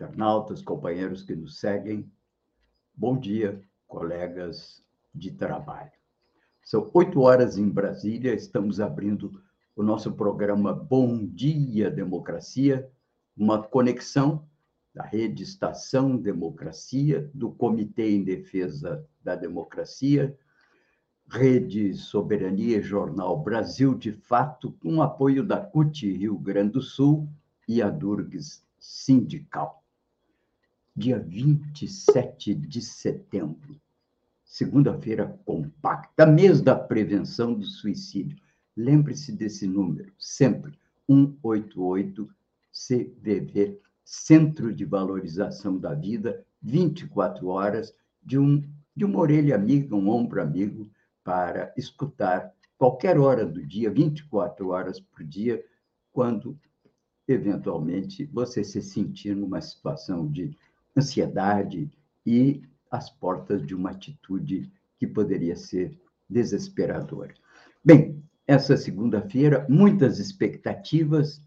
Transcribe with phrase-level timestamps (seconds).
[0.00, 2.08] internautas, companheiros que nos seguem.
[2.94, 4.80] Bom dia, colegas
[5.12, 5.90] de trabalho.
[6.62, 9.42] São oito horas em Brasília, estamos abrindo
[9.74, 12.88] o nosso programa Bom Dia Democracia,
[13.36, 14.46] uma conexão
[14.94, 20.38] da Rede Estação Democracia, do Comitê em Defesa da Democracia,
[21.28, 27.28] Rede Soberania Jornal Brasil de Fato, com apoio da CUT Rio Grande do Sul
[27.66, 29.78] e a Durgues Sindical
[30.98, 33.80] dia 27 de setembro,
[34.44, 38.36] segunda-feira compacta, mês da prevenção do suicídio.
[38.76, 40.76] Lembre-se desse número, sempre,
[41.08, 42.28] 188
[42.72, 50.08] CVV, Centro de Valorização da Vida, 24 horas, de, um, de uma orelha amiga, um
[50.08, 50.90] ombro amigo,
[51.22, 55.64] para escutar qualquer hora do dia, 24 horas por dia,
[56.12, 56.58] quando,
[57.28, 60.56] eventualmente, você se sentir numa situação de
[60.96, 61.90] ansiedade
[62.24, 65.96] e as portas de uma atitude que poderia ser
[66.28, 67.34] desesperadora.
[67.84, 71.42] Bem, essa segunda-feira, muitas expectativas,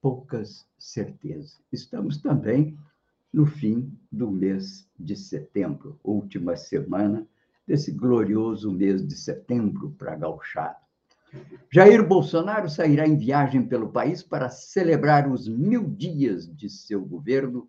[0.00, 1.60] poucas certezas.
[1.70, 2.76] Estamos também
[3.32, 7.26] no fim do mês de setembro, última semana
[7.66, 10.80] desse glorioso mês de setembro para gauchado.
[11.72, 17.68] Jair Bolsonaro sairá em viagem pelo país para celebrar os mil dias de seu governo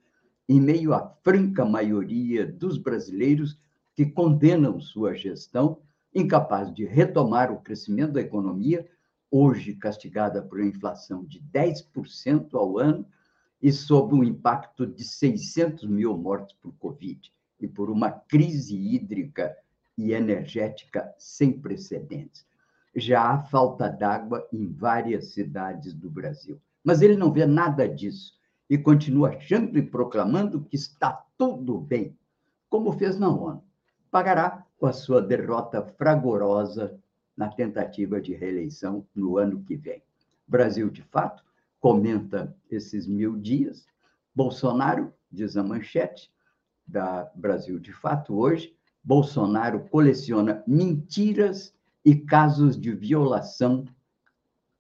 [0.51, 3.57] em meio à franca maioria dos brasileiros
[3.95, 5.79] que condenam sua gestão,
[6.13, 8.85] incapaz de retomar o crescimento da economia,
[9.31, 13.05] hoje castigada por uma inflação de 10% ao ano
[13.61, 19.55] e sob o impacto de 600 mil mortes por Covid e por uma crise hídrica
[19.97, 22.45] e energética sem precedentes.
[22.93, 26.59] Já há falta d'água em várias cidades do Brasil.
[26.83, 28.40] Mas ele não vê nada disso
[28.71, 32.17] e continua achando e proclamando que está tudo bem,
[32.69, 33.61] como fez na ONU.
[34.09, 36.97] Pagará com a sua derrota fragorosa
[37.35, 40.01] na tentativa de reeleição no ano que vem.
[40.47, 41.43] Brasil, de fato,
[41.81, 43.85] comenta esses mil dias.
[44.33, 46.31] Bolsonaro, diz a manchete
[46.87, 53.83] da Brasil de Fato hoje, Bolsonaro coleciona mentiras e casos de violação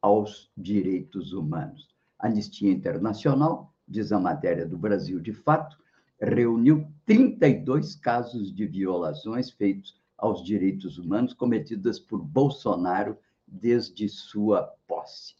[0.01, 1.89] aos direitos humanos.
[2.17, 5.77] Anistia Internacional diz a matéria do Brasil de Fato,
[6.19, 15.35] reuniu 32 casos de violações feitos aos direitos humanos cometidas por Bolsonaro desde sua posse.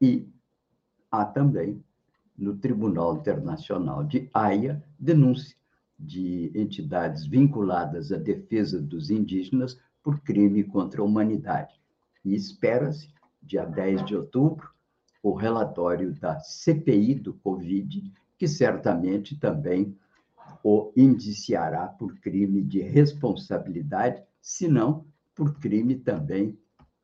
[0.00, 0.28] E
[1.10, 1.82] há também,
[2.36, 5.56] no Tribunal Internacional de Haia, denúncia
[5.98, 11.74] de entidades vinculadas à defesa dos indígenas por crime contra a humanidade.
[12.24, 13.08] E espera-se,
[13.42, 14.70] dia 10 de outubro,
[15.22, 19.96] o relatório da CPI do Covid, que certamente também
[20.62, 26.58] o indiciará por crime de responsabilidade, se não por crime também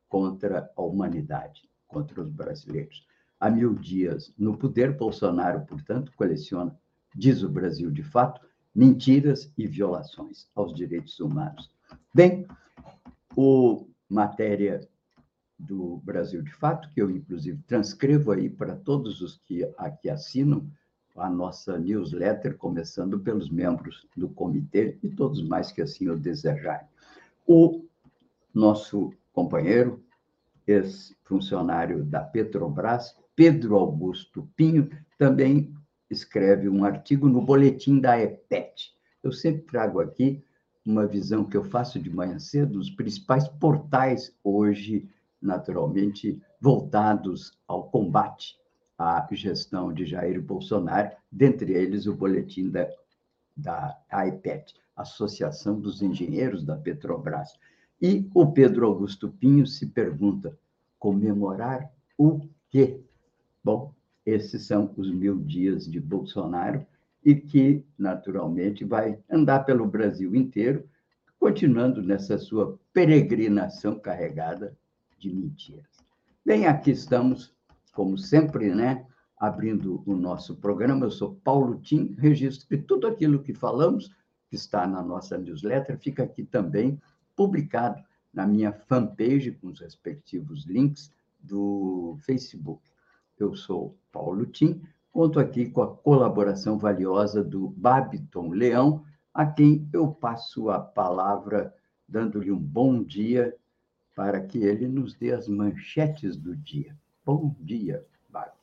[0.09, 3.07] contra a humanidade, contra os brasileiros.
[3.39, 6.79] Há mil dias no poder, Bolsonaro, portanto, coleciona,
[7.15, 8.41] diz o Brasil de fato,
[8.75, 11.71] mentiras e violações aos direitos humanos.
[12.13, 12.47] Bem,
[13.37, 14.89] o matéria
[15.67, 20.67] do Brasil de Fato, que eu, inclusive, transcrevo aí para todos os que aqui assinam
[21.17, 26.87] a nossa newsletter, começando pelos membros do comitê e todos mais que assim o desejarem.
[27.47, 27.85] O
[28.53, 30.03] nosso companheiro,
[30.67, 35.75] ex-funcionário da Petrobras, Pedro Augusto Pinho, também
[36.11, 38.93] escreve um artigo no boletim da EPET.
[39.23, 40.43] Eu sempre trago aqui
[40.85, 45.09] uma visão que eu faço de manhã cedo, os principais portais hoje
[45.45, 48.57] naturalmente voltados ao combate
[48.99, 52.89] à gestão de Jair Bolsonaro, dentre eles o boletim da,
[53.57, 57.53] da AIPET, Associação dos Engenheiros da Petrobras.
[58.01, 60.57] E o Pedro Augusto Pinho se pergunta:
[60.99, 62.41] comemorar o
[62.71, 63.01] quê?
[63.63, 63.93] Bom,
[64.25, 66.87] esses são os mil dias de Bolsonaro
[67.25, 70.89] e que, naturalmente, vai andar pelo Brasil inteiro,
[71.39, 74.77] continuando nessa sua peregrinação carregada
[75.25, 76.05] de mentiras.
[76.45, 77.55] Bem, aqui estamos,
[77.95, 79.07] como sempre, né,
[79.39, 81.07] abrindo o nosso programa.
[81.07, 84.11] Eu sou Paulo Tim, registro que tudo aquilo que falamos,
[84.51, 87.01] que está na nossa newsletter, fica aqui também
[87.35, 88.03] publicado
[88.35, 91.11] na minha fanpage, com os respectivos links
[91.41, 92.83] do Facebook.
[93.39, 99.89] Eu sou Paulo Tim, conto aqui com a colaboração valiosa do Babiton Leão, a quem
[99.91, 101.75] eu passo a palavra,
[102.07, 103.57] dando-lhe um bom dia,
[104.15, 106.97] para que ele nos dê as manchetes do dia.
[107.25, 108.57] Bom dia, Babiton.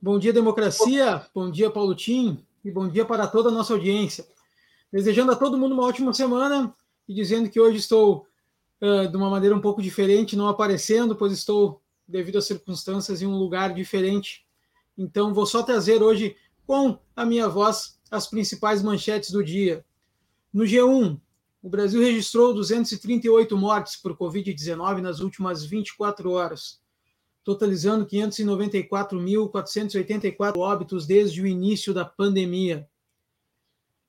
[0.00, 1.26] Bom dia, democracia.
[1.34, 2.44] Bom dia, Paulo Tim.
[2.64, 4.26] E bom dia para toda a nossa audiência.
[4.90, 6.72] Desejando a todo mundo uma ótima semana
[7.06, 8.26] e dizendo que hoje estou
[8.80, 13.26] uh, de uma maneira um pouco diferente, não aparecendo, pois estou, devido às circunstâncias, em
[13.26, 14.46] um lugar diferente.
[14.96, 16.36] Então, vou só trazer hoje,
[16.66, 19.84] com a minha voz, as principais manchetes do dia.
[20.52, 21.20] No G1,
[21.64, 26.84] o Brasil registrou 238 mortes por Covid-19 nas últimas 24 horas
[27.44, 32.88] totalizando 594.484 óbitos desde o início da pandemia.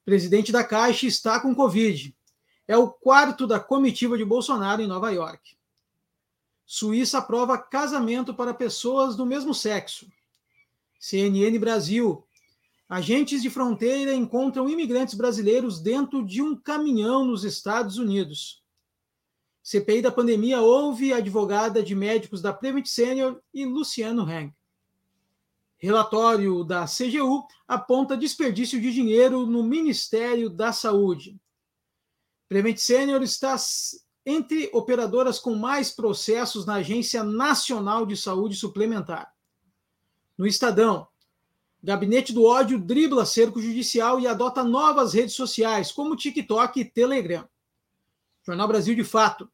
[0.01, 2.17] O presidente da Caixa está com Covid.
[2.65, 5.57] É o quarto da comitiva de Bolsonaro em Nova York.
[6.65, 10.07] Suíça aprova casamento para pessoas do mesmo sexo.
[10.97, 12.25] CNN Brasil.
[12.87, 18.63] Agentes de fronteira encontram imigrantes brasileiros dentro de um caminhão nos Estados Unidos.
[19.63, 24.53] CPI da pandemia houve advogada de médicos da Prevent Senior e Luciano Heng.
[25.77, 31.41] Relatório da CGU aponta desperdício de dinheiro no Ministério da Saúde.
[32.47, 33.55] Prevent Senior está
[34.23, 39.33] entre operadoras com mais processos na Agência Nacional de Saúde Suplementar.
[40.37, 41.07] No Estadão,
[41.85, 47.47] Gabinete do Ódio dribla cerco judicial e adota novas redes sociais, como TikTok e Telegram.
[48.43, 49.47] Jornal Brasil de Fato.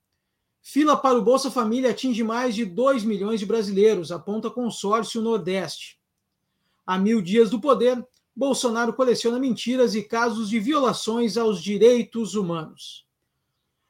[0.61, 5.99] Fila para o Bolsa Família atinge mais de 2 milhões de brasileiros, aponta consórcio Nordeste.
[6.87, 8.01] Há mil dias do poder,
[8.33, 13.05] Bolsonaro coleciona mentiras e casos de violações aos direitos humanos.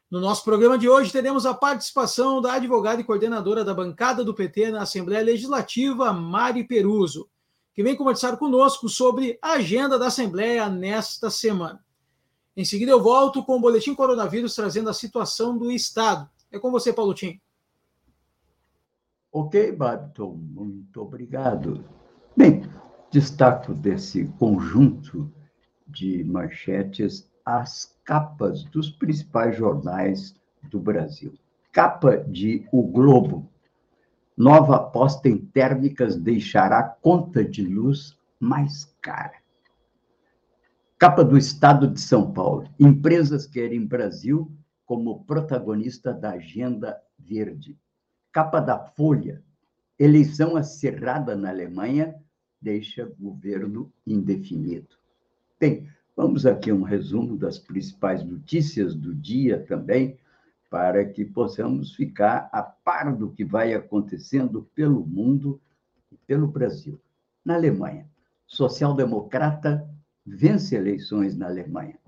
[0.10, 4.34] No nosso programa de hoje, teremos a participação da advogada e coordenadora da bancada do
[4.34, 7.30] PT na Assembleia Legislativa, Mari Peruso,
[7.74, 11.84] que vem conversar conosco sobre a agenda da Assembleia nesta semana.
[12.56, 16.30] Em seguida, eu volto com o Boletim Coronavírus trazendo a situação do Estado.
[16.52, 17.40] É com você, Paulo Tim.
[19.32, 21.86] Ok, Babton, muito obrigado.
[22.36, 22.70] Bem,
[23.10, 25.32] destaco desse conjunto
[25.88, 30.36] de manchetes as capas dos principais jornais
[30.70, 31.34] do Brasil.
[31.72, 33.50] Capa de O Globo.
[34.42, 39.36] Nova aposta em térmicas deixará conta de luz mais cara.
[40.98, 42.68] Capa do Estado de São Paulo.
[42.80, 44.52] Empresas querem Brasil
[44.84, 47.78] como protagonista da Agenda Verde.
[48.32, 49.44] Capa da Folha:
[50.00, 52.16] eleição acirrada na Alemanha
[52.60, 54.96] deixa governo indefinido.
[55.60, 55.88] Bem,
[56.18, 60.18] vamos aqui um resumo das principais notícias do dia também,
[60.72, 65.60] para que possamos ficar a par do que vai acontecendo pelo mundo
[66.10, 66.98] e pelo Brasil.
[67.44, 68.10] Na Alemanha,
[68.48, 69.86] social-democrata
[70.26, 72.00] vence eleições na Alemanha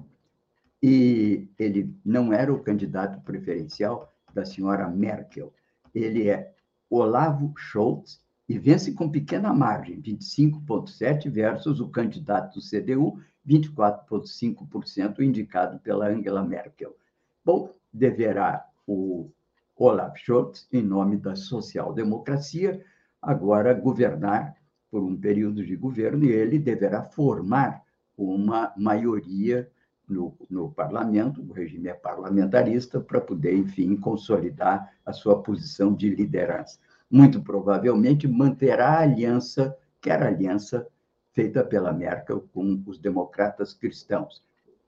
[0.81, 5.54] e ele não era o candidato preferencial da senhora Merkel.
[5.94, 6.54] Ele é
[6.89, 15.79] Olavo Scholz e vence com pequena margem, 25,7% versus o candidato do CDU, 24,5% indicado
[15.79, 16.96] pela Angela Merkel.
[17.45, 19.29] Bom, deverá o
[19.75, 22.83] Olaf Scholz, em nome da social-democracia,
[23.21, 24.55] agora governar
[24.89, 27.83] por um período de governo e ele deverá formar
[28.17, 29.69] uma maioria
[30.07, 36.09] no, no parlamento, o regime é parlamentarista, para poder, enfim, consolidar a sua posição de
[36.09, 36.77] liderança.
[37.09, 40.88] Muito provavelmente manterá a aliança, que era a aliança
[41.31, 44.41] feita pela Merkel com os democratas cristãos.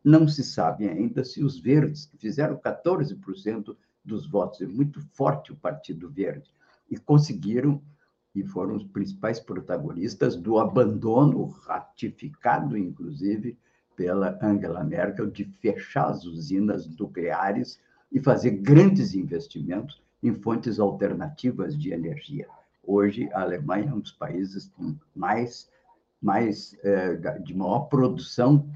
[0.05, 5.51] Não se sabe ainda se os verdes, que fizeram 14% dos votos, é muito forte
[5.51, 6.47] o Partido Verde,
[6.87, 7.81] e conseguiram
[8.35, 13.57] e foram os principais protagonistas do abandono ratificado, inclusive,
[13.95, 17.79] pela Angela Merkel de fechar as usinas nucleares
[18.11, 22.47] e fazer grandes investimentos em fontes alternativas de energia.
[22.83, 25.67] Hoje, a Alemanha é um dos países com mais,
[26.21, 28.69] mais é, de maior produção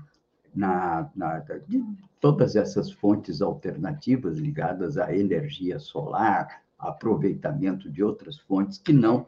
[0.54, 1.84] na, na, de
[2.20, 9.28] todas essas fontes alternativas ligadas à energia solar, aproveitamento de outras fontes que não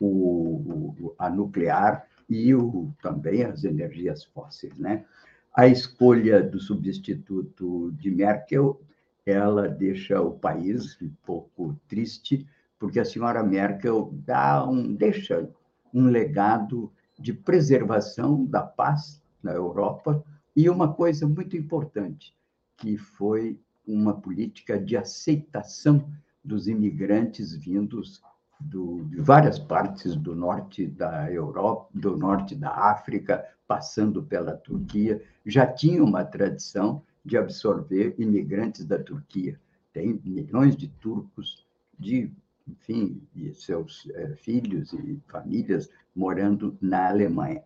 [0.00, 4.78] o, a nuclear e o, também as energias fósseis.
[4.78, 5.04] Né?
[5.54, 8.80] A escolha do substituto de Merkel,
[9.26, 12.46] ela deixa o país um pouco triste,
[12.78, 15.48] porque a senhora Merkel dá um, deixa
[15.92, 22.34] um legado de preservação da paz na Europa e uma coisa muito importante,
[22.76, 26.08] que foi uma política de aceitação
[26.44, 28.22] dos imigrantes vindos
[28.58, 35.22] do, de várias partes do norte da Europa, do norte da África, passando pela Turquia,
[35.46, 39.58] já tinha uma tradição de absorver imigrantes da Turquia.
[39.92, 41.66] Tem milhões de turcos,
[41.98, 42.30] de,
[42.66, 47.62] enfim, e seus é, filhos e famílias morando na Alemanha.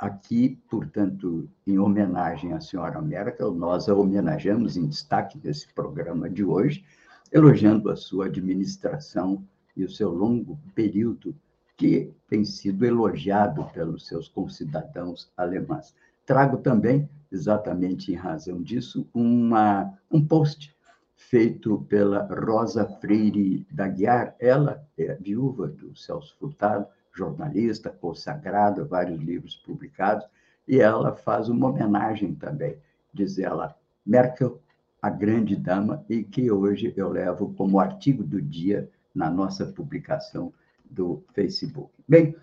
[0.00, 6.42] Aqui, portanto, em homenagem à senhora Merkel, nós a homenageamos em destaque desse programa de
[6.42, 6.82] hoje,
[7.30, 9.44] elogiando a sua administração
[9.76, 11.36] e o seu longo período,
[11.76, 15.94] que tem sido elogiado pelos seus concidadãos alemães.
[16.24, 20.74] Trago também, exatamente em razão disso, uma, um post
[21.14, 24.34] feito pela Rosa Freire da Guiar.
[24.40, 30.26] Ela é viúva do Celso Furtado, jornalista, consagrada, vários livros publicados,
[30.66, 32.76] e ela faz uma homenagem também,
[33.12, 33.76] diz ela,
[34.06, 34.60] Merkel,
[35.02, 40.52] a grande dama, e que hoje eu levo como artigo do dia na nossa publicação
[40.88, 41.90] do Facebook.
[42.06, 42.36] Bem,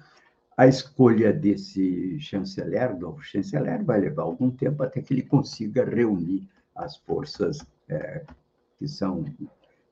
[0.57, 6.47] a escolha desse chanceler, novo chanceler, vai levar algum tempo até que ele consiga reunir
[6.75, 8.25] as forças é,
[8.79, 9.25] que são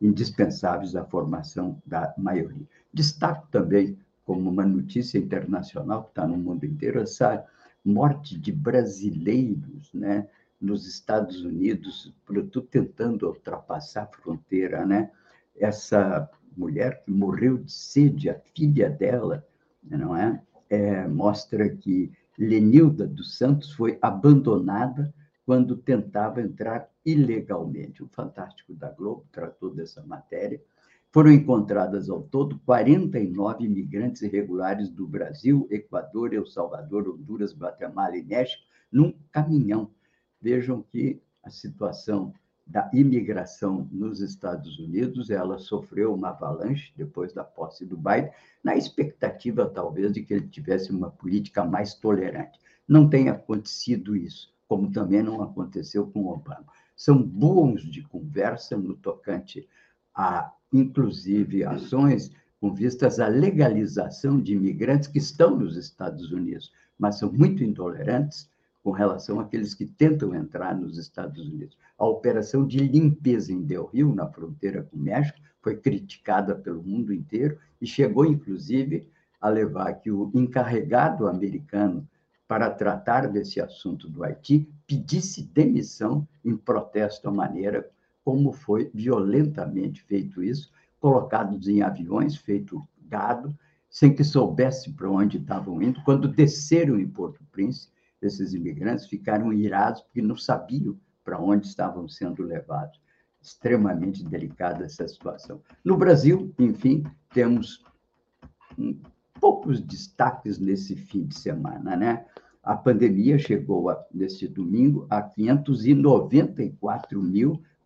[0.01, 2.65] indispensáveis à formação da maioria.
[2.94, 7.46] Destaco também, como uma notícia internacional que está no mundo inteiro, essa
[7.84, 10.27] morte de brasileiros né,
[10.60, 14.84] nos Estados Unidos, sobretudo tentando ultrapassar a fronteira.
[14.86, 15.12] Né?
[15.55, 16.27] Essa
[16.58, 19.46] mulher que morreu de sede, a filha dela,
[19.84, 20.41] não é?
[20.70, 25.13] é mostra que Lenilda dos Santos foi abandonada
[25.46, 28.03] quando tentava entrar ilegalmente.
[28.03, 30.60] O Fantástico da Globo tratou dessa matéria.
[31.15, 38.22] Foram encontradas ao todo 49 imigrantes irregulares do Brasil, Equador, El Salvador, Honduras, Guatemala e
[38.22, 39.89] México num caminhão.
[40.41, 42.34] Vejam que a situação
[42.67, 48.31] da imigração nos Estados Unidos, ela sofreu uma avalanche depois da posse do Biden,
[48.62, 52.60] na expectativa, talvez, de que ele tivesse uma política mais tolerante.
[52.86, 56.67] Não tem acontecido isso, como também não aconteceu com Obama.
[56.93, 59.65] São bons de conversa no tocante
[60.13, 67.17] a, inclusive, ações com vistas à legalização de imigrantes que estão nos Estados Unidos, mas
[67.20, 68.50] são muito intolerantes
[68.84, 71.77] com relação àqueles que tentam entrar nos Estados Unidos.
[71.98, 76.84] A operação de limpeza em Del Rio, na fronteira com o México, foi criticada pelo
[76.84, 79.08] mundo inteiro e chegou, inclusive,
[79.41, 82.08] a levar que o encarregado americano
[82.48, 87.89] para tratar desse assunto do Haiti pedisse demissão em protesto à maneira
[88.25, 93.55] como foi violentamente feito isso, colocados em aviões, feito gado,
[93.88, 96.01] sem que soubesse para onde estavam indo.
[96.03, 102.08] Quando desceram em Porto Príncipe, desses imigrantes ficaram irados porque não sabiam para onde estavam
[102.08, 103.00] sendo levados.
[103.39, 105.62] Extremamente delicada essa situação.
[105.84, 107.86] No Brasil, enfim, temos
[108.75, 109.00] um,
[109.39, 112.25] poucos destaques nesse fim de semana, né?
[112.63, 115.22] A pandemia chegou a, neste domingo a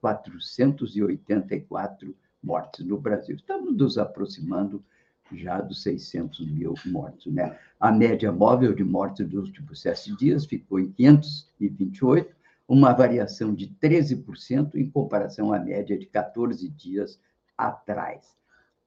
[0.01, 3.35] 594.484 mortes no Brasil.
[3.35, 4.81] Estamos nos aproximando
[5.31, 7.31] já dos 600 mil mortos.
[7.31, 7.57] Né?
[7.79, 12.35] A média móvel de mortes dos últimos sete dias ficou em 528,
[12.67, 17.19] uma variação de 13% em comparação à média de 14 dias
[17.57, 18.37] atrás.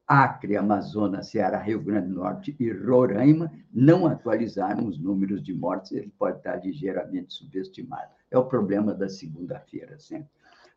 [0.06, 5.92] Acre, Amazonas, Ceará, Rio Grande do Norte e Roraima não atualizaram os números de mortes,
[5.92, 8.10] ele pode estar ligeiramente subestimado.
[8.30, 10.28] É o problema da segunda-feira, sempre.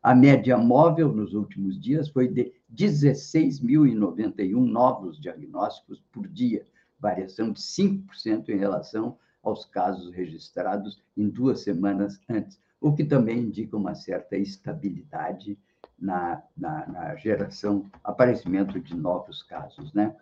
[0.06, 6.64] A média móvel nos últimos dias foi de 16.091 novos diagnósticos por dia,
[6.96, 13.40] variação de 5% em relação aos casos registrados em duas semanas antes, o que também
[13.40, 15.58] indica uma certa estabilidade
[15.98, 20.14] na, na, na geração, aparecimento de novos casos, né?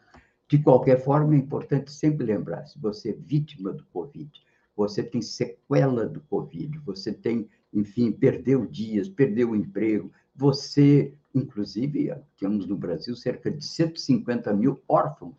[0.49, 4.31] De qualquer forma, é importante sempre lembrar: se você é vítima do Covid,
[4.75, 10.11] você tem sequela do Covid, você tem enfim, perdeu dias, perdeu o emprego.
[10.35, 15.37] Você, inclusive, temos no Brasil cerca de 150 mil órfãos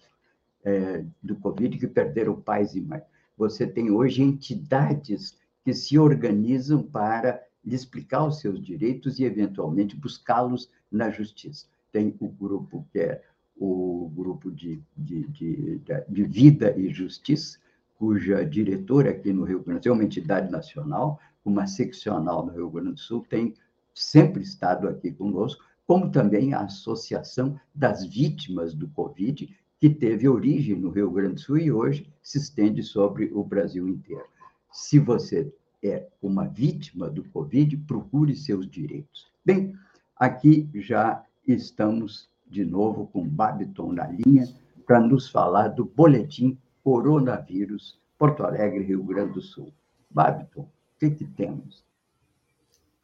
[0.64, 3.04] é, do Covid que perderam pais e mães.
[3.38, 9.96] Você tem hoje entidades que se organizam para lhe explicar os seus direitos e, eventualmente,
[9.96, 11.66] buscá-los na justiça.
[11.92, 13.24] Tem o grupo que é
[13.58, 17.58] o grupo de, de, de, de Vida e Justiça,
[17.98, 22.52] cuja diretora aqui no Rio Grande do Sul é uma entidade nacional, uma seccional no
[22.52, 23.54] Rio Grande do Sul, tem
[23.94, 30.76] sempre estado aqui conosco, como também a Associação das Vítimas do Covid, que teve origem
[30.76, 34.26] no Rio Grande do Sul e hoje se estende sobre o Brasil inteiro.
[34.72, 39.28] Se você é uma vítima do Covid, procure seus direitos.
[39.46, 39.74] Bem,
[40.18, 44.48] aqui já estamos de novo com Babiton na linha
[44.86, 49.74] para nos falar do boletim Coronavírus Porto Alegre, Rio Grande do Sul.
[50.10, 50.68] Babiton,
[51.14, 51.84] que, temos?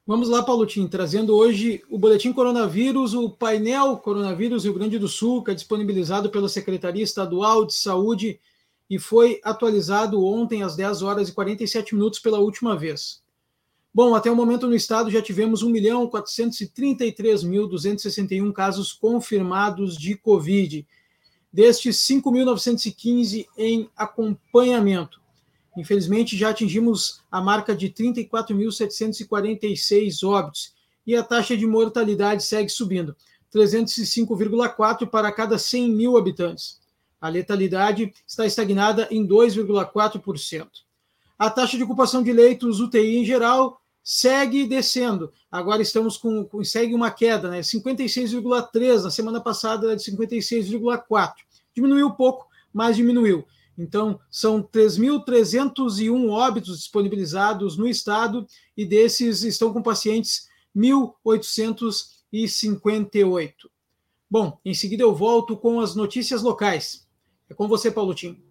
[0.05, 5.43] Vamos lá, Paulotinho, trazendo hoje o Boletim Coronavírus, o painel Coronavírus Rio Grande do Sul,
[5.43, 8.39] que é disponibilizado pela Secretaria Estadual de Saúde
[8.89, 13.21] e foi atualizado ontem às 10 horas e 47 minutos pela última vez.
[13.93, 20.85] Bom, até o momento no estado já tivemos 1.433.261 casos confirmados de Covid,
[21.53, 25.20] destes 5.915 em acompanhamento.
[25.75, 30.73] Infelizmente, já atingimos a marca de 34.746 óbitos
[31.07, 33.15] e a taxa de mortalidade segue subindo,
[33.53, 36.81] 305,4 para cada 100 mil habitantes.
[37.19, 40.67] A letalidade está estagnada em 2,4%.
[41.37, 45.31] A taxa de ocupação de leitos UTI em geral segue descendo.
[45.51, 47.61] Agora estamos com, com segue uma queda, né?
[47.61, 51.33] 56,3 na semana passada era de 56,4.
[51.73, 53.45] Diminuiu um pouco, mas diminuiu.
[53.77, 63.53] Então, são 3.301 óbitos disponibilizados no estado e desses estão com pacientes 1.858.
[64.29, 67.07] Bom, em seguida eu volto com as notícias locais.
[67.49, 68.43] É com você, Paulo Tim.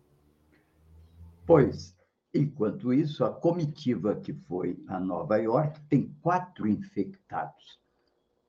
[1.46, 1.96] Pois,
[2.34, 7.80] enquanto isso, a comitiva que foi a Nova York tem quatro infectados.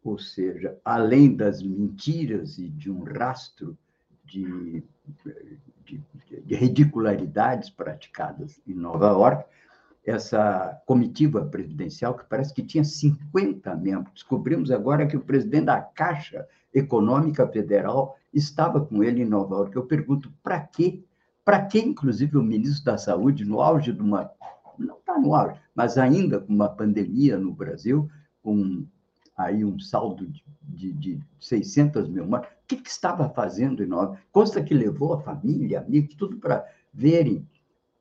[0.03, 3.77] Ou seja, além das mentiras e de um rastro
[4.25, 4.83] de,
[5.97, 9.45] de, de ridicularidades praticadas em Nova York,
[10.05, 14.13] essa comitiva presidencial, que parece que tinha 50 membros.
[14.13, 19.75] Descobrimos agora que o presidente da Caixa Econômica Federal estava com ele em Nova York.
[19.75, 21.03] Eu pergunto, para quê?
[21.45, 24.31] Para que, inclusive, o ministro da Saúde, no auge de uma.
[24.77, 28.09] Não está no auge, mas ainda com uma pandemia no Brasil,
[28.41, 28.85] com
[29.37, 33.87] aí um saldo de, de, de 600 mil mortes, o que, que estava fazendo em
[33.87, 34.17] Nova?
[34.31, 37.47] Consta que levou a família, amigos, tudo para verem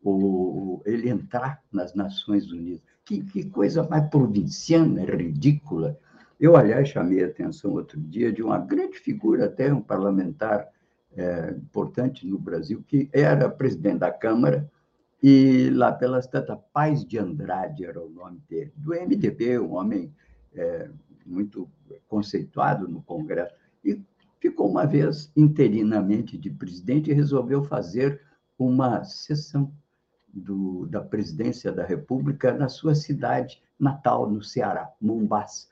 [0.02, 2.82] o, ele entrar nas Nações Unidas.
[3.04, 5.98] Que, que coisa mais provinciana, ridícula.
[6.38, 10.68] Eu, aliás, chamei a atenção outro dia de uma grande figura, até um parlamentar
[11.16, 14.70] é, importante no Brasil, que era presidente da Câmara,
[15.22, 20.14] e lá pelas tantas, Paz de Andrade era o nome dele, do MDB, um homem
[20.54, 20.88] é,
[21.26, 21.70] muito
[22.08, 23.54] conceituado no Congresso,
[23.84, 24.00] e
[24.40, 28.20] ficou uma vez interinamente de presidente e resolveu fazer
[28.58, 29.72] uma sessão
[30.32, 35.70] do, da presidência da República na sua cidade natal, no Ceará, Mombasa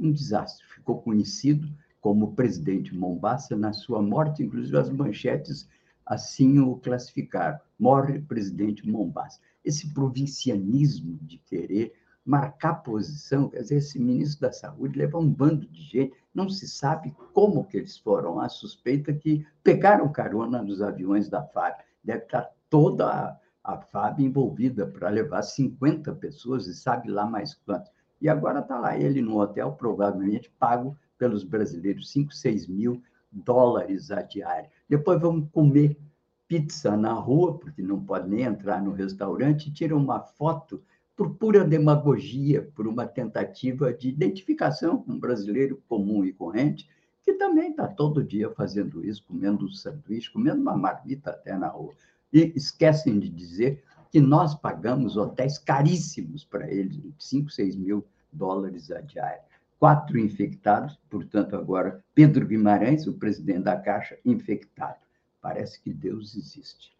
[0.00, 0.64] um desastre.
[0.74, 1.68] Ficou conhecido
[2.00, 5.68] como presidente Mombasa na sua morte, inclusive as manchetes
[6.06, 7.60] assim o classificaram.
[7.78, 9.38] Morre presidente Mombasa.
[9.62, 11.92] Esse provincianismo de querer
[12.30, 16.68] marcar posição, quer dizer, esse ministro da Saúde levou um bando de gente, não se
[16.68, 18.38] sabe como que eles foram.
[18.38, 21.80] A suspeita que pegaram carona nos aviões da FAB.
[22.04, 27.54] Deve estar toda a, a FAB envolvida para levar 50 pessoas e sabe lá mais
[27.54, 27.90] quantos.
[28.20, 34.12] E agora está lá ele no hotel, provavelmente pago pelos brasileiros, 5, 6 mil dólares
[34.12, 34.70] a diária.
[34.88, 35.98] Depois vamos comer
[36.46, 40.80] pizza na rua, porque não pode nem entrar no restaurante, tira uma foto
[41.20, 46.88] por pura demagogia, por uma tentativa de identificação com um brasileiro comum e corrente,
[47.22, 51.68] que também está todo dia fazendo isso, comendo um sanduíche, comendo uma marmita até na
[51.68, 51.92] rua.
[52.32, 58.02] E esquecem de dizer que nós pagamos hotéis caríssimos para eles, 5, 6 mil
[58.32, 59.42] dólares a diária.
[59.78, 64.96] Quatro infectados, portanto, agora Pedro Guimarães, o presidente da Caixa, infectado.
[65.42, 66.96] Parece que Deus existe.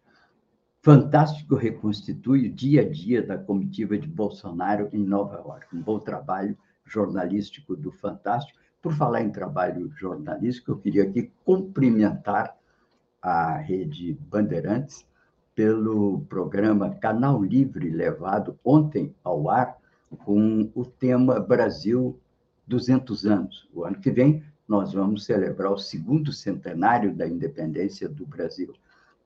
[0.83, 5.67] Fantástico reconstitui o dia a dia da comitiva de Bolsonaro em Nova York.
[5.75, 8.57] Um bom trabalho jornalístico do Fantástico.
[8.81, 12.57] Por falar em trabalho jornalístico, eu queria aqui cumprimentar
[13.21, 15.05] a rede Bandeirantes
[15.53, 19.77] pelo programa Canal Livre, levado ontem ao ar,
[20.25, 22.19] com o tema Brasil
[22.65, 23.69] 200 anos.
[23.71, 28.73] O ano que vem, nós vamos celebrar o segundo centenário da independência do Brasil.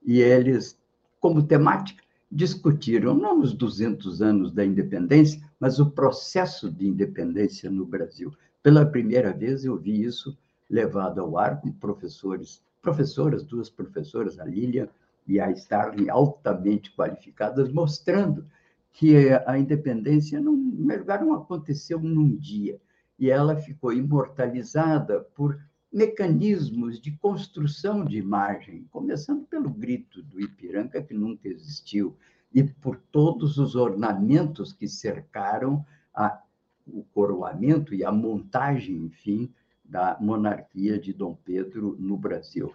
[0.04, 0.78] E eles,
[1.26, 7.84] como temática, discutiram não os 200 anos da independência, mas o processo de independência no
[7.84, 8.32] Brasil.
[8.62, 10.38] Pela primeira vez eu vi isso
[10.70, 14.88] levado ao ar com professores, professoras, duas professoras, a Lília
[15.28, 18.46] e a Starling altamente qualificadas, mostrando
[18.94, 19.16] que
[19.48, 22.80] a independência, não, não aconteceu num dia,
[23.18, 25.60] e ela ficou imortalizada por
[25.96, 32.18] mecanismos de construção de imagem, começando pelo grito do Ipiranga, que nunca existiu,
[32.54, 36.42] e por todos os ornamentos que cercaram a,
[36.86, 39.50] o coroamento e a montagem, enfim,
[39.86, 42.74] da monarquia de Dom Pedro no Brasil.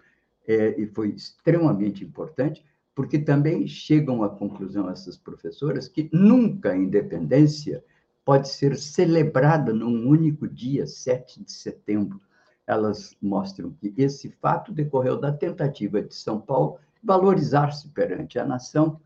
[0.48, 6.76] É, e foi extremamente importante, porque também chegam à conclusão essas professoras que nunca a
[6.76, 7.84] independência
[8.24, 12.18] pode ser celebrada num único dia, 7 de setembro.
[12.66, 19.00] Elas mostram que esse fato decorreu da tentativa de São Paulo valorizar-se perante a nação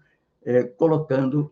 [0.45, 1.51] é, colocando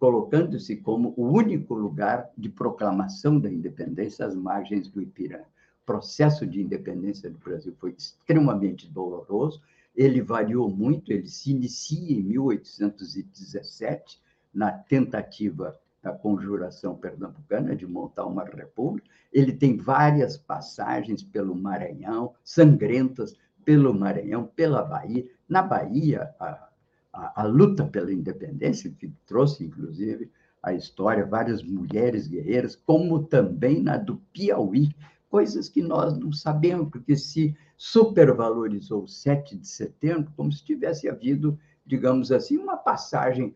[0.00, 5.44] colocando-se como o único lugar de proclamação da independência às margens do Ipiranga.
[5.82, 9.60] O processo de independência do Brasil foi extremamente doloroso,
[9.94, 14.18] ele variou muito, ele se inicia em 1817,
[14.54, 19.08] na tentativa da conjuração pernambucana de montar uma república.
[19.32, 23.34] Ele tem várias passagens pelo Maranhão, sangrentas
[23.64, 25.26] pelo Maranhão, pela Bahia.
[25.48, 26.70] Na Bahia, a
[27.12, 30.30] a, a, luta pela independência, que trouxe, inclusive,
[30.62, 34.94] a história, várias mulheres guerreiras, como também na do Piauí,
[35.28, 41.08] coisas que nós não sabemos, porque se supervalorizou o 7 de setembro como se tivesse
[41.08, 43.54] havido, digamos assim, uma passagem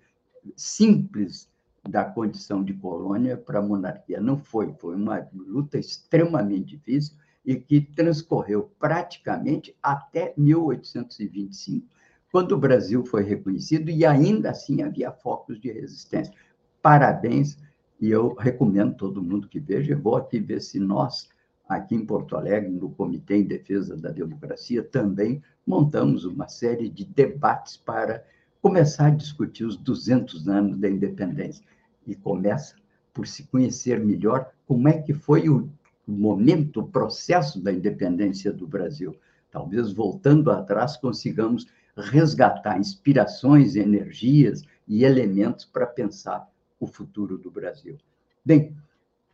[0.56, 1.48] simples
[1.88, 4.20] da condição de colônia para a monarquia.
[4.20, 11.86] Não foi, foi uma luta extremamente difícil e que transcorreu praticamente até 1825,
[12.32, 16.32] quando o Brasil foi reconhecido e ainda assim havia focos de resistência.
[16.80, 17.58] Parabéns,
[18.00, 19.96] e eu recomendo todo mundo que veja.
[19.96, 21.28] Vou aqui ver se nós,
[21.68, 27.04] aqui em Porto Alegre, no Comitê em Defesa da Democracia, também montamos uma série de
[27.04, 28.24] debates para
[28.64, 31.62] começar a discutir os 200 anos da independência.
[32.06, 32.74] E começa
[33.12, 35.68] por se conhecer melhor como é que foi o
[36.08, 39.14] momento, o processo da independência do Brasil.
[39.50, 46.48] Talvez voltando atrás consigamos resgatar inspirações, energias e elementos para pensar
[46.80, 47.98] o futuro do Brasil.
[48.42, 48.74] Bem,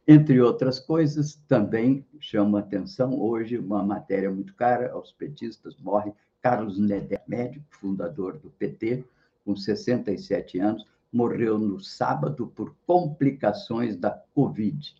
[0.08, 6.12] entre outras coisas, também chama atenção hoje uma matéria muito cara aos petistas, morre
[6.42, 9.04] Carlos Neder, médico, fundador do PT,
[9.44, 14.94] com 67 anos, morreu no sábado por complicações da Covid.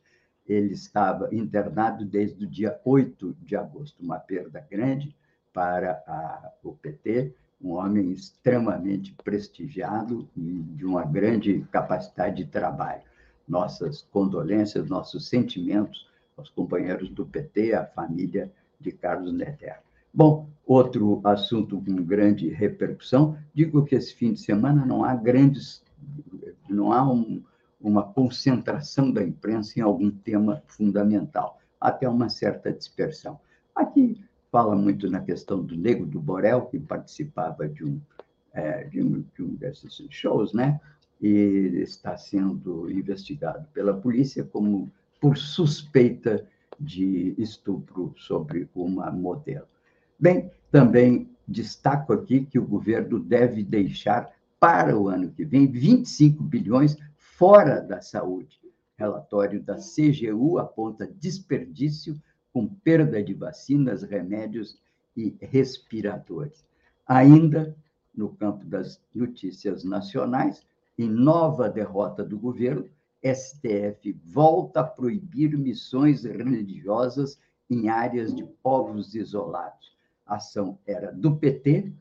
[0.46, 5.14] Ele estava internado desde o dia 8 de agosto, uma perda grande
[5.52, 13.02] para a, o PT, um homem extremamente prestigiado e de uma grande capacidade de trabalho.
[13.46, 18.50] Nossas condolências, nossos sentimentos aos companheiros do PT, à família
[18.80, 19.78] de Carlos Netter.
[20.12, 25.82] Bom, outro assunto com grande repercussão, digo que esse fim de semana não há grandes,
[26.68, 27.42] não há um,
[27.80, 33.38] uma concentração da imprensa em algum tema fundamental, até uma certa dispersão.
[33.74, 34.20] Aqui
[34.50, 38.00] fala muito na questão do Nego do Borel, que participava de um,
[38.52, 40.80] é, de um, de um desses shows, né?
[41.20, 46.44] E está sendo investigado pela polícia como por suspeita
[46.78, 49.66] de estupro sobre uma modelo.
[50.20, 54.30] Bem, também destaco aqui que o governo deve deixar
[54.60, 58.60] para o ano que vem 25 bilhões fora da saúde.
[58.98, 62.20] Relatório da CGU aponta desperdício
[62.52, 64.78] com perda de vacinas, remédios
[65.16, 66.66] e respiradores.
[67.06, 67.74] Ainda
[68.14, 70.62] no campo das notícias nacionais,
[70.98, 72.86] em nova derrota do governo,
[73.24, 77.38] STF volta a proibir missões religiosas
[77.70, 79.98] em áreas de povos isolados.
[80.34, 81.92] Ação era do PT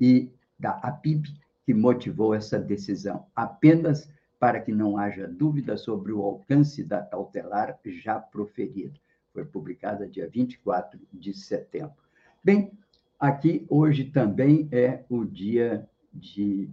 [0.00, 1.28] e da APIB
[1.64, 7.78] que motivou essa decisão, apenas para que não haja dúvida sobre o alcance da cautelar
[7.84, 8.98] já proferida
[9.36, 11.96] foi publicada dia 24 de setembro.
[12.42, 12.72] Bem,
[13.20, 16.70] aqui hoje também é o dia de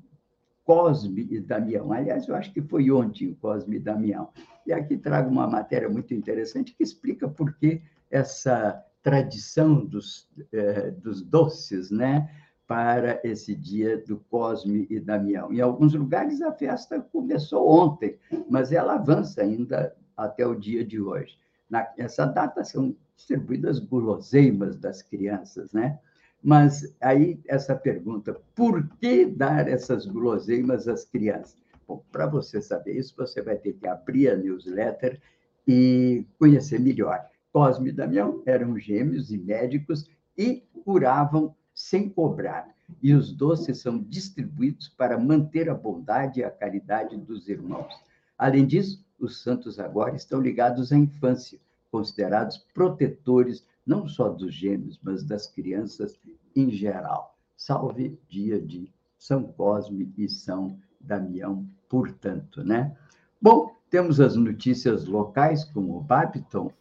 [0.63, 1.91] Cosme e Damião.
[1.91, 4.29] Aliás, eu acho que foi ontem o Cosme e Damião.
[4.65, 10.91] E aqui trago uma matéria muito interessante que explica por que essa tradição dos, eh,
[10.91, 12.29] dos doces, né?
[12.65, 15.51] para esse dia do Cosme e Damião.
[15.51, 18.17] Em alguns lugares a festa começou ontem,
[18.49, 21.37] mas ela avança ainda até o dia de hoje.
[21.69, 25.99] Nessa data são distribuídas guloseimas das crianças, né?
[26.41, 31.57] Mas aí essa pergunta, por que dar essas guloseimas às crianças?
[31.87, 35.21] Bom, para você saber isso, você vai ter que abrir a newsletter
[35.67, 37.23] e conhecer melhor.
[37.53, 42.73] Cosme e Damião eram gêmeos e médicos e curavam sem cobrar.
[43.01, 47.93] E os doces são distribuídos para manter a bondade e a caridade dos irmãos.
[48.37, 51.59] Além disso, os santos agora estão ligados à infância,
[51.91, 56.19] considerados protetores não só dos gêmeos, mas das crianças
[56.55, 57.37] em geral.
[57.55, 62.97] Salve dia de São Cosme e São Damião, portanto, né?
[63.39, 66.03] Bom, temos as notícias locais com o.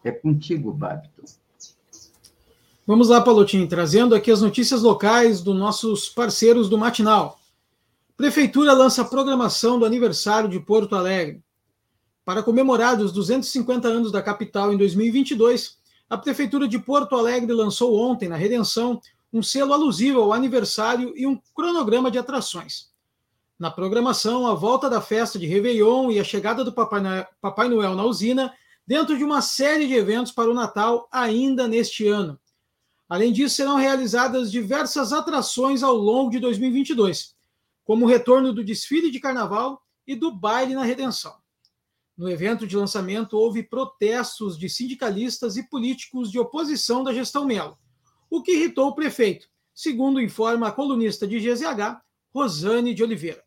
[0.03, 1.25] É contigo, Babiton.
[2.87, 7.38] Vamos lá, Palotim, trazendo aqui as notícias locais dos nossos parceiros do Matinal.
[8.16, 11.42] Prefeitura lança programação do aniversário de Porto Alegre.
[12.25, 15.77] Para comemorar os 250 anos da capital em 2022,
[16.09, 18.98] a Prefeitura de Porto Alegre lançou ontem, na Redenção,
[19.31, 22.90] um selo alusivo ao aniversário e um cronograma de atrações.
[23.62, 28.05] Na programação, a volta da festa de Réveillon e a chegada do Papai Noel na
[28.05, 28.53] usina,
[28.85, 32.37] dentro de uma série de eventos para o Natal ainda neste ano.
[33.09, 37.37] Além disso, serão realizadas diversas atrações ao longo de 2022,
[37.85, 41.37] como o retorno do desfile de carnaval e do baile na Redenção.
[42.18, 47.79] No evento de lançamento, houve protestos de sindicalistas e políticos de oposição da gestão Melo,
[48.29, 52.03] o que irritou o prefeito, segundo informa a colunista de GZH,
[52.35, 53.44] Rosane de Oliveira.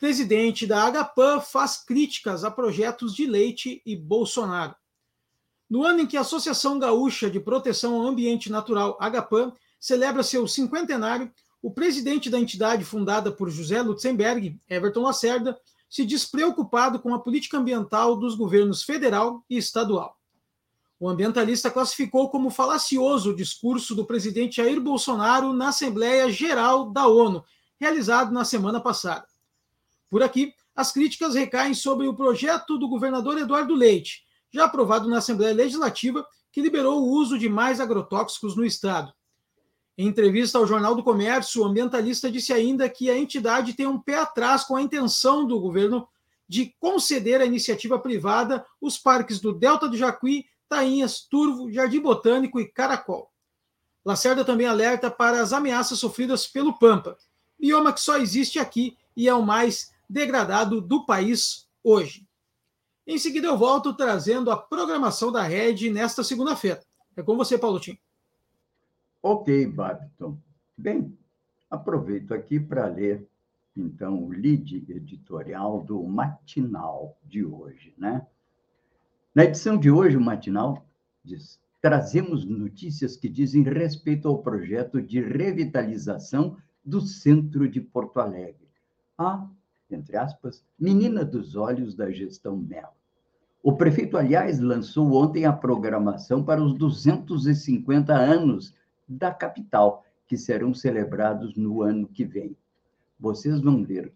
[0.00, 4.74] Presidente da Agapan faz críticas a projetos de Leite e Bolsonaro.
[5.68, 10.48] No ano em que a Associação Gaúcha de Proteção ao Ambiente Natural, Agapan, celebra seu
[10.48, 17.14] cinquentenário, o presidente da entidade fundada por José Lutzenberg, Everton Lacerda, se diz preocupado com
[17.14, 20.16] a política ambiental dos governos federal e estadual.
[20.98, 27.06] O ambientalista classificou como falacioso o discurso do presidente Jair Bolsonaro na Assembleia Geral da
[27.06, 27.44] ONU,
[27.78, 29.29] realizado na semana passada.
[30.10, 35.18] Por aqui, as críticas recaem sobre o projeto do governador Eduardo Leite, já aprovado na
[35.18, 39.12] Assembleia Legislativa, que liberou o uso de mais agrotóxicos no estado.
[39.96, 44.00] Em entrevista ao Jornal do Comércio, o ambientalista disse ainda que a entidade tem um
[44.00, 46.08] pé atrás com a intenção do governo
[46.48, 52.58] de conceder à iniciativa privada os parques do Delta do Jacuí, Tainhas, Turvo, Jardim Botânico
[52.58, 53.30] e Caracol.
[54.04, 57.16] Lacerda também alerta para as ameaças sofridas pelo Pampa,
[57.58, 62.26] bioma que só existe aqui e é o mais degradado do país hoje.
[63.06, 66.82] Em seguida, eu volto trazendo a programação da rede nesta segunda-feira.
[67.16, 67.96] É com você, Paulo Tim.
[69.22, 70.36] Ok, Babiton.
[70.76, 71.16] Bem,
[71.70, 73.26] aproveito aqui para ler,
[73.76, 78.26] então, o lead editorial do Matinal de hoje, né?
[79.34, 80.84] Na edição de hoje, o Matinal
[81.24, 88.68] diz: trazemos notícias que dizem respeito ao projeto de revitalização do centro de Porto Alegre.
[89.16, 89.46] A,
[89.94, 92.88] entre aspas, menina dos olhos da gestão Melo.
[93.62, 98.74] O prefeito, aliás, lançou ontem a programação para os 250 anos
[99.06, 102.56] da capital, que serão celebrados no ano que vem.
[103.18, 104.12] Vocês vão ver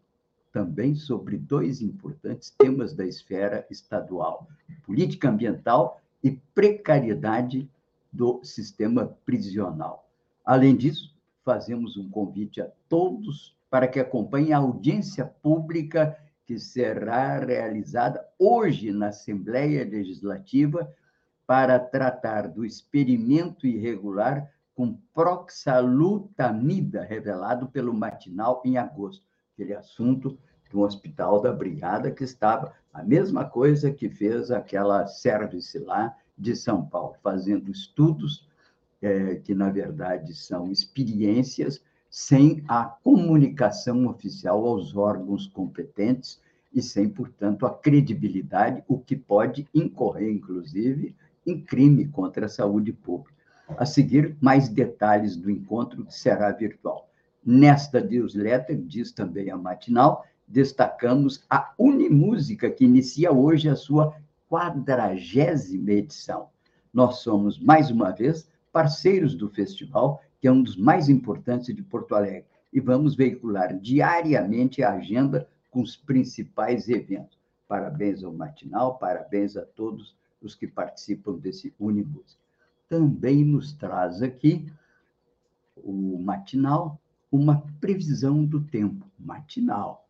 [0.53, 4.49] também sobre dois importantes temas da esfera estadual:
[4.85, 7.69] política ambiental e precariedade
[8.11, 10.09] do sistema prisional.
[10.45, 17.41] Além disso, fazemos um convite a todos para que acompanhem a audiência pública que será
[17.41, 20.89] realizada hoje na Assembleia Legislativa
[21.45, 29.27] para tratar do experimento irregular com proxalutamida, revelado pelo Matinal em agosto.
[29.55, 30.39] Aquele assunto
[30.71, 36.55] do Hospital da Brigada, que estava a mesma coisa que fez aquela service lá de
[36.55, 38.49] São Paulo, fazendo estudos
[39.03, 41.83] é, que, na verdade, são experiências
[42.17, 46.41] sem a comunicação oficial aos órgãos competentes
[46.73, 51.13] e sem, portanto, a credibilidade, o que pode incorrer, inclusive,
[51.45, 53.35] em crime contra a saúde pública.
[53.77, 57.11] A seguir, mais detalhes do encontro que será virtual.
[57.45, 64.15] Nesta newsletter, diz também a matinal, destacamos a Unimúsica, que inicia hoje a sua
[64.49, 66.47] quadragésima edição.
[66.93, 71.83] Nós somos, mais uma vez, parceiros do festival, que é um dos mais importantes de
[71.83, 77.39] Porto Alegre, e vamos veicular diariamente a agenda com os principais eventos.
[77.67, 82.45] Parabéns ao Matinal, parabéns a todos os que participam desse Unimúsica
[82.89, 84.71] também nos traz aqui
[85.77, 90.07] o matinal, uma previsão do tempo matinal.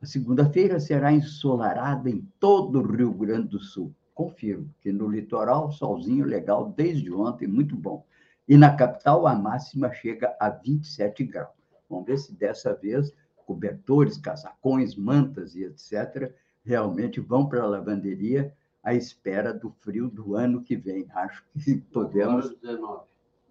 [0.00, 3.92] A segunda-feira será ensolarada em todo o Rio Grande do Sul.
[4.14, 8.04] Confirmo que no litoral, solzinho legal desde ontem, muito bom.
[8.48, 11.52] E na capital, a máxima chega a 27 graus.
[11.88, 13.12] Vamos ver se dessa vez
[13.44, 16.32] cobertores, casacões, mantas e etc.,
[16.62, 21.06] realmente vão para a lavanderia à espera do frio do ano que vem.
[21.14, 22.46] Acho que podemos.
[22.46, 23.00] Agora 19.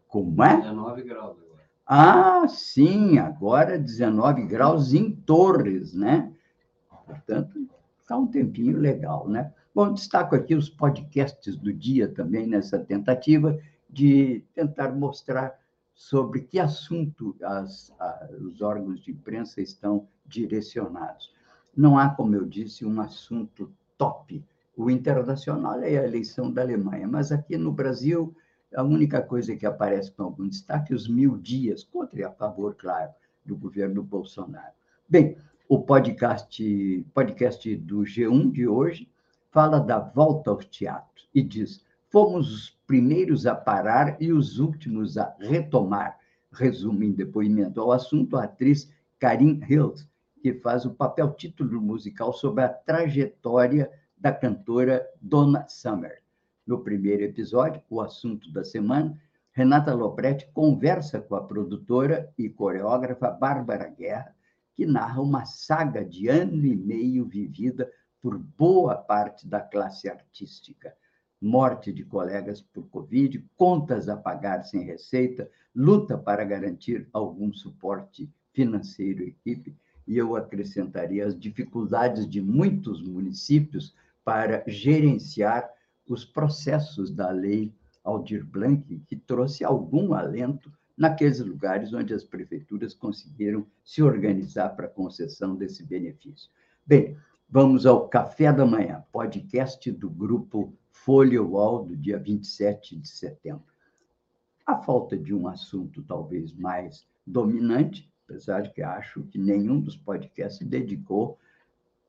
[0.08, 0.58] Como é?
[0.58, 1.64] 19 graus agora.
[1.86, 6.32] Ah, sim, agora 19 graus em Torres, né?
[7.06, 7.68] Portanto,
[8.02, 9.54] está um tempinho legal, né?
[9.74, 13.58] Bom, destaco aqui os podcasts do dia também, nessa tentativa
[13.90, 15.60] de tentar mostrar
[15.94, 21.34] sobre que assunto as, a, os órgãos de imprensa estão direcionados.
[21.76, 24.44] Não há, como eu disse, um assunto top.
[24.76, 28.36] O internacional é a eleição da Alemanha, mas aqui no Brasil,
[28.76, 32.32] a única coisa que aparece com algum destaque é os mil dias, contra e a
[32.32, 33.12] favor, claro,
[33.44, 34.74] do governo Bolsonaro.
[35.10, 39.10] Bem, o podcast, podcast do G1 de hoje
[39.52, 45.18] fala da volta aos teatros e diz: fomos os primeiros a parar e os últimos
[45.18, 46.18] a retomar.
[46.52, 50.08] Resume em depoimento ao assunto a atriz Karin Hills,
[50.42, 56.24] que faz o papel título musical sobre a trajetória da cantora Donna Summer.
[56.66, 59.20] No primeiro episódio, o assunto da semana,
[59.52, 64.34] Renata Lopretti conversa com a produtora e coreógrafa Bárbara Guerra,
[64.74, 70.94] que narra uma saga de ano e meio vivida por boa parte da classe artística
[71.42, 78.30] morte de colegas por Covid, contas a pagar sem receita, luta para garantir algum suporte
[78.54, 79.76] financeiro equipe,
[80.08, 85.70] e eu acrescentaria as dificuldades de muitos municípios para gerenciar
[86.08, 87.74] os processos da lei
[88.04, 94.88] Aldir Blanc, que trouxe algum alento naqueles lugares onde as prefeituras conseguiram se organizar para
[94.88, 96.50] a concessão desse benefício.
[96.86, 97.16] Bem,
[97.48, 100.74] vamos ao Café da Manhã, podcast do grupo
[101.08, 103.64] Folha UOL do dia 27 de setembro.
[104.66, 109.96] A falta de um assunto talvez mais dominante, apesar de que acho que nenhum dos
[109.96, 111.40] podcasts dedicou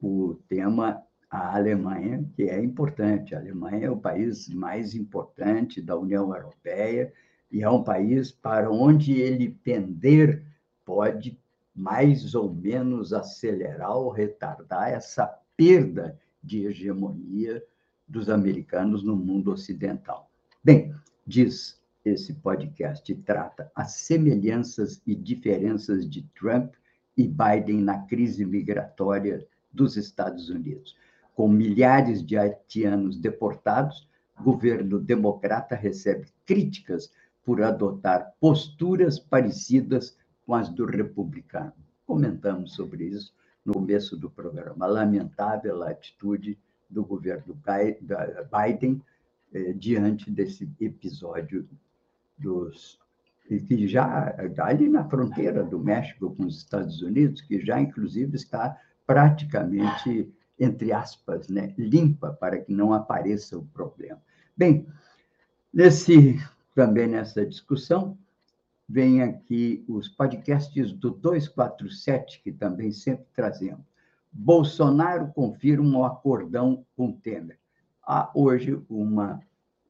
[0.03, 3.37] o tema à Alemanha, que é importante.
[3.37, 7.13] A Alemanha é o país mais importante da União Europeia
[7.53, 10.45] e é um país para onde ele pender
[10.85, 11.39] pode
[11.73, 15.25] mais ou menos acelerar ou retardar essa
[15.57, 17.63] perda de hegemonia
[18.09, 20.31] dos americanos no mundo ocidental.
[20.65, 20.95] Bem,
[21.27, 26.75] diz esse podcast, trata as semelhanças e diferenças de Trump
[27.17, 30.97] e Biden na crise migratória dos Estados Unidos.
[31.35, 34.09] Com milhares de haitianos deportados,
[34.41, 37.13] governo democrata recebe críticas
[37.45, 40.17] por adotar posturas parecidas
[40.47, 41.73] com as do republicano.
[42.07, 44.87] Comentamos sobre isso no começo do programa.
[44.87, 46.59] Lamentável a atitude
[46.89, 47.57] do governo
[48.51, 49.03] Biden
[49.53, 51.69] eh, diante desse episódio
[52.37, 52.99] dos
[53.67, 58.79] que já ali na fronteira do México com os Estados Unidos, que já inclusive está
[59.07, 64.21] praticamente entre aspas, né, limpa para que não apareça o problema.
[64.57, 64.87] Bem,
[65.73, 66.37] nesse
[66.75, 68.19] também nessa discussão
[68.89, 73.87] vem aqui os podcasts do 247 que também sempre trazemos.
[74.33, 77.59] Bolsonaro confirma o acordão com Temer.
[78.03, 79.41] Há hoje uma,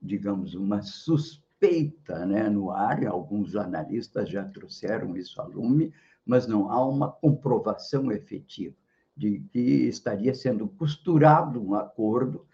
[0.00, 5.92] digamos, uma suspeita né, no ar, alguns analistas já trouxeram isso a lume,
[6.24, 8.74] mas não há uma comprovação efetiva
[9.16, 12.46] de que estaria sendo costurado um acordo,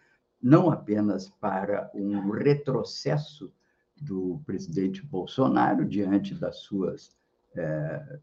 [0.43, 3.53] não apenas para um retrocesso
[3.97, 7.11] do presidente Bolsonaro diante das suas
[7.55, 8.19] eh,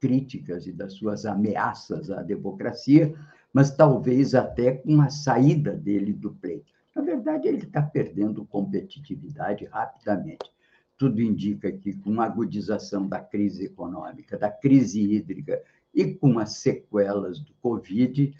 [0.00, 3.14] críticas e das suas ameaças à democracia,
[3.52, 6.72] mas talvez até com a saída dele do pleito.
[6.94, 10.50] Na verdade, ele está perdendo competitividade rapidamente.
[10.98, 15.62] Tudo indica que, com a agudização da crise econômica, da crise hídrica
[15.94, 18.34] e com as sequelas do Covid,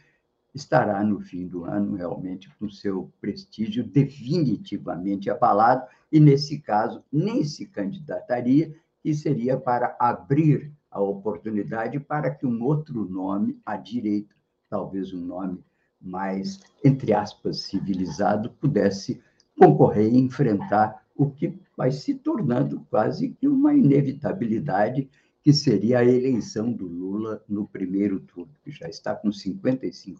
[0.55, 7.44] estará no fim do ano realmente com seu prestígio definitivamente abalado e, nesse caso, nem
[7.44, 14.35] se candidataria, que seria para abrir a oportunidade para que um outro nome à direita,
[14.68, 15.62] talvez um nome
[16.00, 19.20] mais, entre aspas, civilizado, pudesse
[19.59, 25.09] concorrer e enfrentar o que vai se tornando quase que uma inevitabilidade,
[25.42, 30.16] que seria a eleição do Lula no primeiro turno, que já está com 55%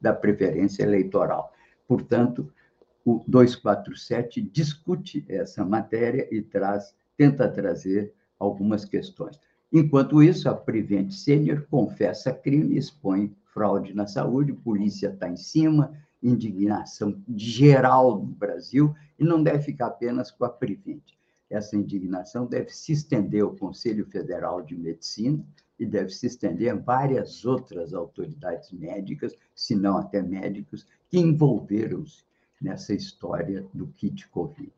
[0.00, 1.52] da preferência eleitoral.
[1.86, 2.50] Portanto,
[3.04, 9.38] o 247 discute essa matéria e traz, tenta trazer algumas questões.
[9.72, 15.92] Enquanto isso, a Prevent Senior confessa crime expõe fraude na saúde, polícia está em cima,
[16.22, 21.02] indignação geral no Brasil, e não deve ficar apenas com a Prevent.
[21.50, 25.44] Essa indignação deve se estender ao Conselho Federal de Medicina
[25.78, 32.22] e deve se estender a várias outras autoridades médicas, se não até médicos, que envolveram-se
[32.60, 34.72] nessa história do kit Covid.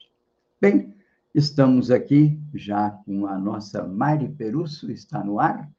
[0.61, 0.95] Bem,
[1.33, 5.71] Estamos aqui já com a nossa Mari Perusso, está no ar,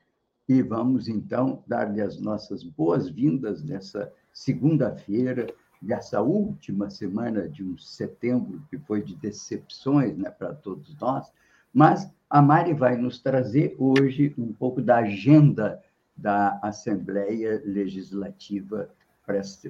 [0.47, 5.47] e vamos então dar-lhe as nossas boas-vindas nessa segunda-feira
[5.81, 11.29] dessa última semana de um setembro, que foi de decepções né, para todos nós,
[11.73, 15.83] mas a Mari vai nos trazer hoje um pouco da agenda
[16.15, 18.89] da Assembleia Legislativa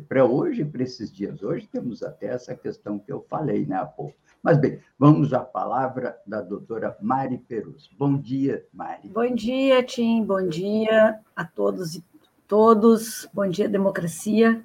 [0.08, 1.42] para hoje, para esses dias.
[1.42, 4.16] Hoje temos até essa questão que eu falei né, há pouco.
[4.44, 7.90] Mas, bem, vamos à palavra da doutora Mari Perus.
[7.96, 9.08] Bom dia, Mari.
[9.10, 10.24] Bom dia, Tim.
[10.24, 12.04] Bom dia a todos e
[12.48, 13.30] todos.
[13.32, 14.64] Bom dia, democracia.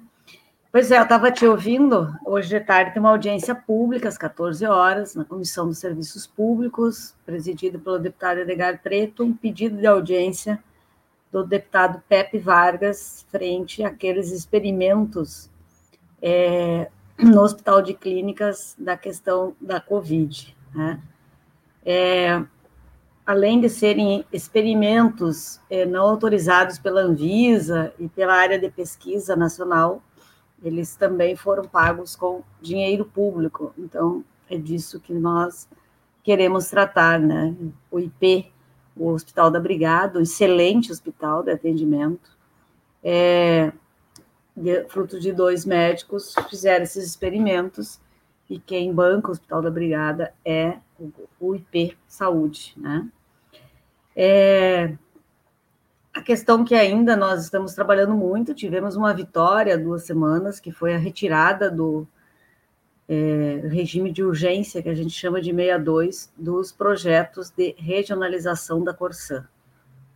[0.71, 2.11] Pois é, eu estava te ouvindo.
[2.25, 7.15] Hoje de tarde tem uma audiência pública, às 14 horas, na Comissão dos Serviços Públicos,
[7.23, 10.61] presidida pelo deputado Edgar Preto, um pedido de audiência
[11.31, 15.51] do deputado Pepe Vargas frente àqueles experimentos
[16.21, 20.55] é, no Hospital de Clínicas da questão da Covid.
[20.73, 21.01] Né?
[21.85, 22.43] É,
[23.25, 30.01] além de serem experimentos é, não autorizados pela Anvisa e pela área de pesquisa nacional,
[30.63, 33.73] eles também foram pagos com dinheiro público.
[33.77, 35.67] Então, é disso que nós
[36.23, 37.55] queremos tratar, né?
[37.91, 38.51] O IP,
[38.95, 42.37] o Hospital da Brigada, um excelente hospital de atendimento,
[43.03, 43.71] é,
[44.89, 47.99] fruto de dois médicos, fizeram esses experimentos
[48.49, 50.77] e quem banca o Hospital da Brigada é
[51.39, 53.07] o, IP Saúde, né?
[54.15, 54.95] É,
[56.13, 60.95] a questão que ainda nós estamos trabalhando muito, tivemos uma vitória duas semanas, que foi
[60.95, 62.07] a retirada do
[63.07, 68.93] é, regime de urgência, que a gente chama de 62, dos projetos de regionalização da
[68.93, 69.47] Corsã.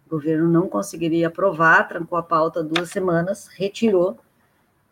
[0.07, 4.17] O governo não conseguiria aprovar, trancou a pauta duas semanas, retirou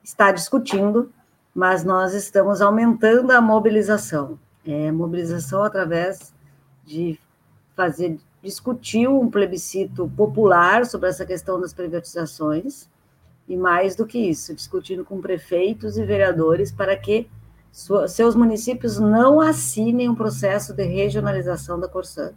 [0.09, 1.11] está discutindo,
[1.53, 4.39] mas nós estamos aumentando a mobilização.
[4.65, 6.33] É, mobilização através
[6.83, 7.19] de
[7.75, 12.89] fazer discutir um plebiscito popular sobre essa questão das privatizações
[13.47, 17.29] e mais do que isso, discutindo com prefeitos e vereadores para que
[18.07, 22.31] seus municípios não assinem um processo de regionalização da Corsã,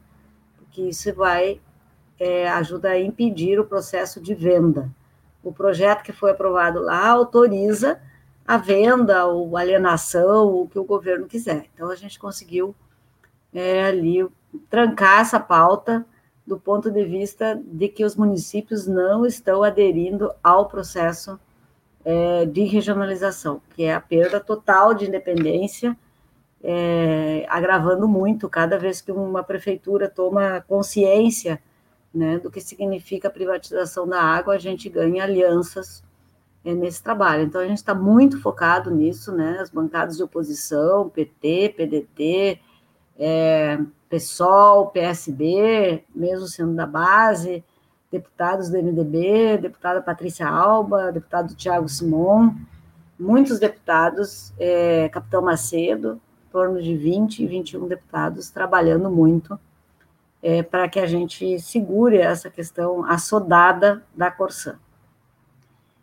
[0.59, 1.61] porque isso vai
[2.18, 4.91] é, ajuda a impedir o processo de venda
[5.43, 8.01] o projeto que foi aprovado lá autoriza
[8.47, 11.66] a venda ou alienação, o que o governo quiser.
[11.74, 12.74] Então, a gente conseguiu
[13.53, 14.26] é, ali
[14.68, 16.05] trancar essa pauta
[16.47, 21.38] do ponto de vista de que os municípios não estão aderindo ao processo
[22.05, 25.97] é, de regionalização, que é a perda total de independência,
[26.62, 31.61] é, agravando muito cada vez que uma prefeitura toma consciência
[32.15, 36.05] né, do que significa a privatização da água, a gente ganha alianças
[36.65, 37.45] é, nesse trabalho.
[37.45, 42.61] Então, a gente está muito focado nisso, né, as bancadas de oposição, PT, PDT,
[43.19, 47.65] é, PSOL, PSB, mesmo sendo da base,
[48.11, 52.55] deputados do MDB, deputada Patrícia Alba, deputado Tiago Simon,
[53.19, 59.59] muitos deputados, é, Capitão Macedo, em torno de 20, 21 deputados, trabalhando muito
[60.43, 64.78] é, para que a gente segure essa questão assodada da Corsã.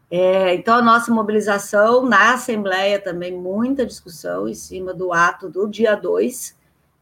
[0.09, 5.67] É, então, a nossa mobilização na Assembleia também, muita discussão em cima do ato do
[5.67, 6.57] dia 2,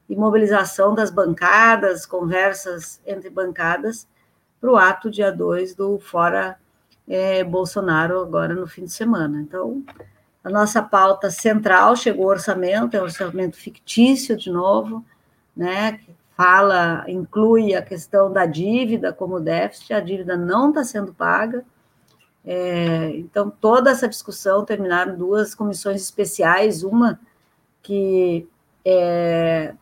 [0.10, 4.08] e mobilização das bancadas, conversas entre bancadas,
[4.60, 6.58] para o ato dia 2 do Fora
[7.08, 9.40] é, Bolsonaro, agora no fim de semana.
[9.42, 9.84] Então,
[10.44, 15.06] a nossa pauta central chegou o orçamento, é um orçamento fictício de novo,
[15.56, 16.00] né,
[16.38, 21.66] fala, inclui a questão da dívida como déficit, a dívida não está sendo paga.
[22.46, 27.20] É, então, toda essa discussão terminaram duas comissões especiais, uma
[27.82, 28.48] que,
[28.86, 29.74] é,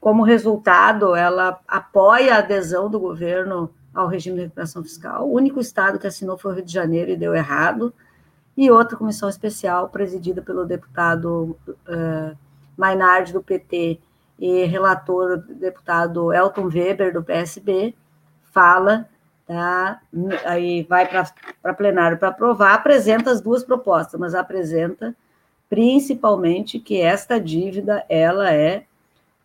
[0.00, 5.28] como resultado, ela apoia a adesão do governo ao regime de recuperação fiscal.
[5.28, 7.94] O único estado que assinou foi o Rio de Janeiro e deu errado.
[8.56, 12.36] E outra comissão especial, presidida pelo deputado uh,
[12.76, 14.00] Mainardi, do PT,
[14.38, 17.94] e relator, deputado Elton Weber, do PSB,
[18.52, 19.08] fala,
[19.46, 20.00] tá?
[20.44, 25.14] aí vai para plenário para aprovar, apresenta as duas propostas, mas apresenta
[25.68, 28.84] principalmente que esta dívida ela é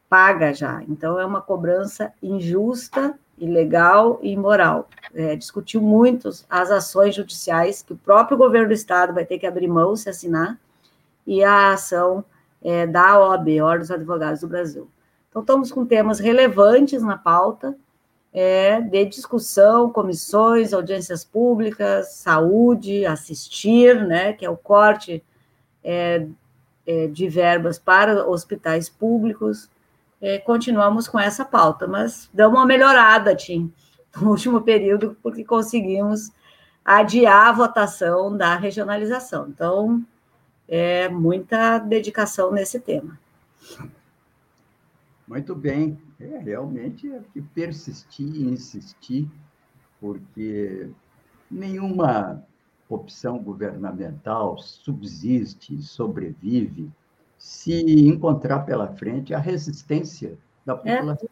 [0.09, 0.83] paga já.
[0.87, 4.89] Então, é uma cobrança injusta, ilegal e imoral.
[5.13, 9.45] É, discutiu muito as ações judiciais que o próprio governo do Estado vai ter que
[9.45, 10.57] abrir mão se assinar,
[11.25, 12.23] e a ação
[12.61, 14.89] é, da OAB, Ordem dos Advogados do Brasil.
[15.29, 17.77] Então, estamos com temas relevantes na pauta,
[18.33, 25.23] é, de discussão, comissões, audiências públicas, saúde, assistir, né, que é o corte
[25.83, 26.27] é,
[26.85, 29.69] é, de verbas para hospitais públicos.
[30.21, 33.71] É, continuamos com essa pauta, mas deu uma melhorada, Tim,
[34.19, 36.31] no último período, porque conseguimos
[36.83, 39.47] adiar a votação da regionalização.
[39.49, 40.03] Então,
[40.67, 43.19] é muita dedicação nesse tema.
[45.27, 49.29] Muito bem, é, realmente é que persistir e insistir,
[49.99, 50.89] porque
[51.49, 52.43] nenhuma
[52.89, 56.89] opção governamental subsiste, sobrevive,
[57.37, 60.95] se encontrar pela frente a resistência da é.
[60.97, 61.29] população.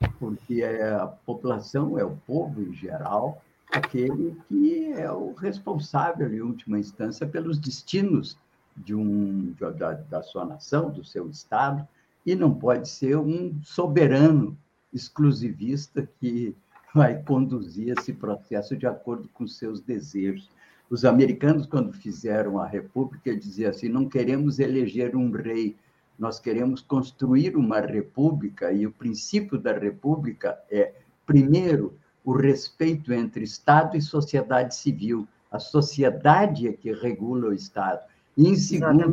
[0.00, 0.08] É.
[0.18, 6.78] Porque a população é o povo em geral, aquele que é o responsável, em última
[6.78, 8.38] instância, pelos destinos
[8.76, 11.86] de um, da, da sua nação, do seu Estado,
[12.24, 14.56] e não pode ser um soberano
[14.92, 16.56] exclusivista que
[16.94, 20.48] vai conduzir esse processo de acordo com seus desejos.
[20.88, 25.76] Os americanos, quando fizeram a República, diziam assim: não queremos eleger um rei,
[26.18, 30.94] nós queremos construir uma república, e o princípio da república é,
[31.26, 35.26] primeiro, o respeito entre Estado e sociedade civil.
[35.50, 38.00] A sociedade é que regula o Estado.
[38.36, 39.08] E, em segundo,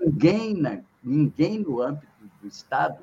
[0.00, 2.06] ninguém, ninguém no âmbito
[2.40, 2.98] do Estado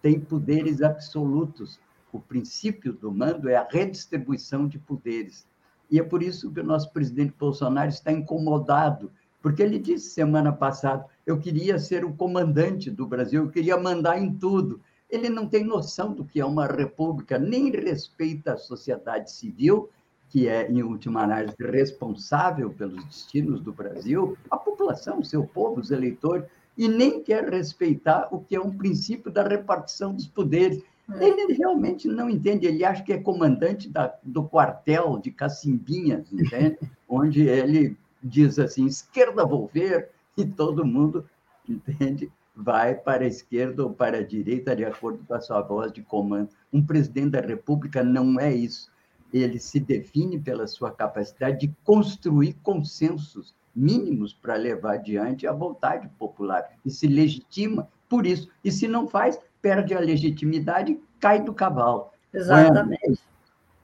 [0.00, 1.78] tem poderes absolutos.
[2.12, 5.46] O princípio do mando é a redistribuição de poderes.
[5.90, 9.10] E é por isso que o nosso presidente Bolsonaro está incomodado,
[9.42, 14.18] porque ele disse semana passada: eu queria ser o comandante do Brasil, eu queria mandar
[14.18, 14.80] em tudo.
[15.10, 19.88] Ele não tem noção do que é uma república, nem respeita a sociedade civil,
[20.28, 24.58] que é, em última análise, responsável pelos destinos do Brasil, a
[24.88, 26.44] população, seu povo, os eleitores,
[26.76, 30.82] e nem quer respeitar o que é um princípio da repartição dos poderes.
[31.14, 31.26] É.
[31.26, 36.78] Ele realmente não entende, ele acha que é comandante da, do quartel de Cacimbinhas, entende?
[37.08, 41.28] Onde ele diz assim: esquerda vou ver, e todo mundo,
[41.68, 42.30] entende?
[42.54, 46.02] Vai para a esquerda ou para a direita, de acordo com a sua voz de
[46.02, 46.50] comando.
[46.72, 48.90] Um presidente da República não é isso.
[49.32, 56.08] Ele se define pela sua capacidade de construir consensos mínimos para levar adiante a vontade
[56.18, 58.48] popular e se legitima por isso.
[58.64, 62.08] E se não faz, perde a legitimidade e cai do cavalo.
[62.32, 63.20] Exatamente.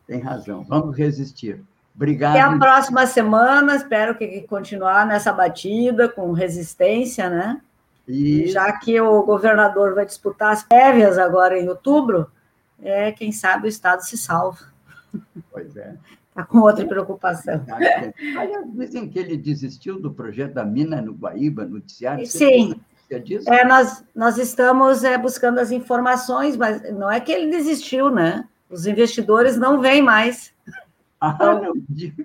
[0.06, 0.64] Tem razão.
[0.64, 1.62] Vamos resistir.
[1.94, 2.36] Obrigado.
[2.36, 3.76] Até a próxima semana.
[3.76, 7.60] Espero que continuar nessa batida com resistência, né?
[8.06, 8.52] Isso.
[8.52, 12.30] Já que o governador vai disputar as prévias agora em outubro,
[12.82, 14.72] é, quem sabe o Estado se salva.
[15.50, 15.94] Pois é.
[16.34, 17.64] Está com outra preocupação.
[18.36, 22.26] Aliás, dizem que ele desistiu do projeto da mina no Guaíba, noticiário.
[22.26, 22.74] Sim.
[23.46, 28.48] É, nós, nós estamos é, buscando as informações, mas não é que ele desistiu, né?
[28.68, 30.52] Os investidores não vêm mais.
[31.20, 32.24] Ah, não diga.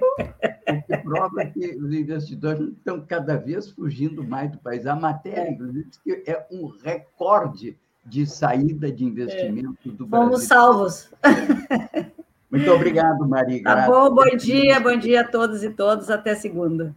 [0.00, 4.84] O que prova que os investidores estão cada vez fugindo mais do país.
[4.84, 9.92] A matéria, inclusive, diz que é um recorde de saída de investimento é.
[9.92, 10.28] do Brasil.
[10.28, 11.10] Fomos salvos.
[12.50, 13.62] Muito obrigado, Maria.
[13.62, 16.10] Tá bom, bom dia, bom dia a todos e todas.
[16.10, 16.94] Até segunda.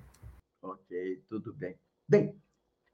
[0.61, 1.75] Ok, tudo bem.
[2.07, 2.35] Bem,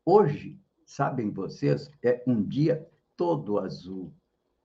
[0.09, 2.87] Hoje, sabem vocês, é um dia
[3.17, 4.13] todo azul.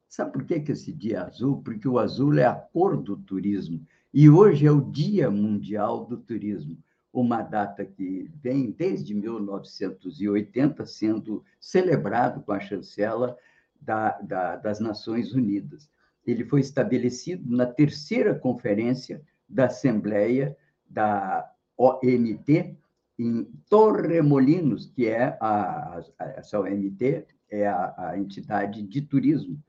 [0.09, 1.61] Sabe por que, que esse dia é azul?
[1.65, 3.85] Porque o azul é a cor do turismo.
[4.15, 6.79] E hoje é o Dia Mundial do Turismo,
[7.13, 13.37] uma data que vem desde 1980 sendo celebrado com a chancela
[13.81, 15.91] da, da, das Nações Unidas.
[16.27, 20.57] Ele foi estabelecido na terceira conferência da Assembleia
[20.89, 22.77] da OMT,
[23.19, 26.03] em Torremolinos, que é a,
[26.37, 29.63] essa OMT, é a, a entidade de turismo.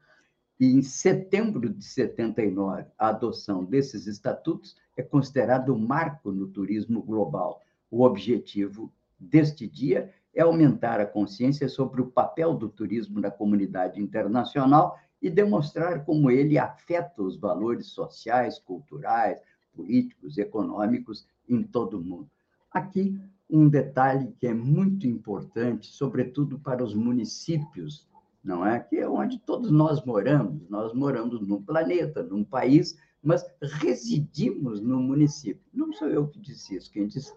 [0.60, 7.02] E em setembro de 79, a adoção desses estatutos é considerado um marco no turismo
[7.02, 7.62] global.
[7.90, 14.02] O objetivo deste dia é aumentar a consciência sobre o papel do turismo na comunidade
[14.02, 19.40] internacional e demonstrar como ele afeta os valores sociais, culturais,
[19.74, 22.30] políticos, econômicos em todo o mundo.
[22.70, 23.18] Aqui,
[23.50, 28.06] um detalhe que é muito importante, sobretudo para os municípios,
[28.44, 28.82] não é?
[28.82, 30.68] Que é onde todos nós moramos.
[30.70, 35.64] Nós moramos num planeta, num país, mas residimos no município.
[35.74, 37.34] Não sou eu que disse isso, quem disse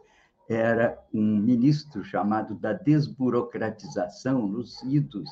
[0.48, 5.28] era um ministro chamado da desburocratização nos idos,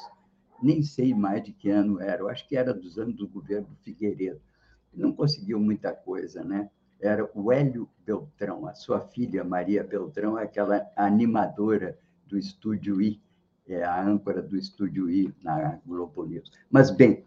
[0.64, 3.68] nem sei mais de que ano era, eu acho que era dos anos do governo
[3.82, 4.40] Figueiredo.
[4.92, 6.70] Não conseguiu muita coisa, né?
[7.04, 13.20] era o Hélio Beltrão, a sua filha Maria Beltrão, aquela animadora do Estúdio I,
[13.66, 16.50] é a âncora do Estúdio I na Globo News.
[16.70, 17.24] Mas, bem,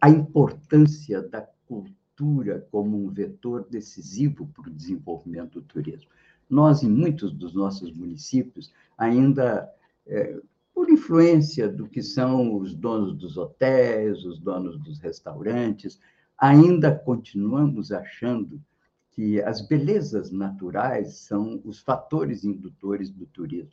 [0.00, 6.10] a importância da cultura como um vetor decisivo para o desenvolvimento do turismo.
[6.48, 9.70] Nós, em muitos dos nossos municípios, ainda,
[10.06, 10.38] é,
[10.74, 16.00] por influência do que são os donos dos hotéis, os donos dos restaurantes,
[16.38, 18.60] ainda continuamos achando
[19.12, 23.72] que as belezas naturais são os fatores indutores do turismo.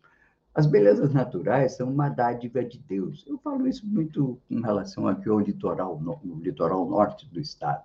[0.54, 3.24] As belezas naturais são uma dádiva de Deus.
[3.26, 7.84] Eu falo isso muito em relação aqui ao litoral, no litoral norte do estado.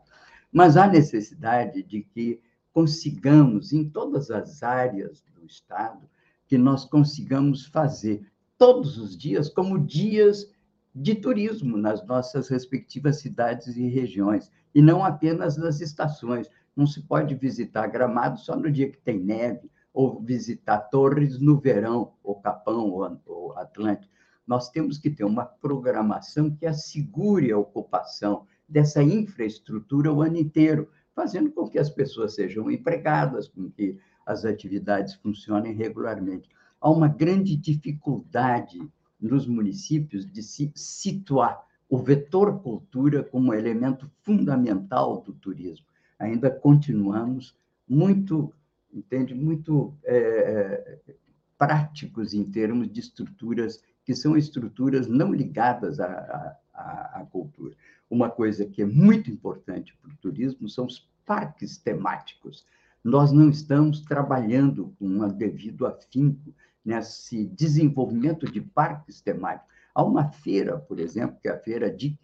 [0.50, 2.40] Mas há necessidade de que
[2.72, 6.08] consigamos, em todas as áreas do estado,
[6.46, 8.26] que nós consigamos fazer
[8.58, 10.52] todos os dias como dias
[10.94, 16.48] de turismo nas nossas respectivas cidades e regiões, e não apenas nas estações.
[16.76, 21.58] Não se pode visitar Gramado só no dia que tem neve, ou visitar Torres no
[21.58, 22.90] verão, ou Capão,
[23.26, 24.12] ou Atlântico.
[24.46, 30.90] Nós temos que ter uma programação que assegure a ocupação dessa infraestrutura o ano inteiro,
[31.14, 33.96] fazendo com que as pessoas sejam empregadas, com que
[34.26, 36.48] as atividades funcionem regularmente.
[36.84, 38.78] Há uma grande dificuldade
[39.18, 45.86] nos municípios de se situar o vetor cultura como elemento fundamental do turismo.
[46.18, 47.56] Ainda continuamos
[47.88, 48.52] muito,
[48.92, 51.14] entende, muito é, é,
[51.56, 57.74] práticos em termos de estruturas que são estruturas não ligadas à, à, à cultura.
[58.10, 62.66] Uma coisa que é muito importante para o turismo são os parques temáticos.
[63.02, 66.52] Nós não estamos trabalhando com um devido afinco
[66.84, 69.72] nesse desenvolvimento de parques temáticos.
[69.94, 72.18] Há uma feira, por exemplo, que é a Feira DIC,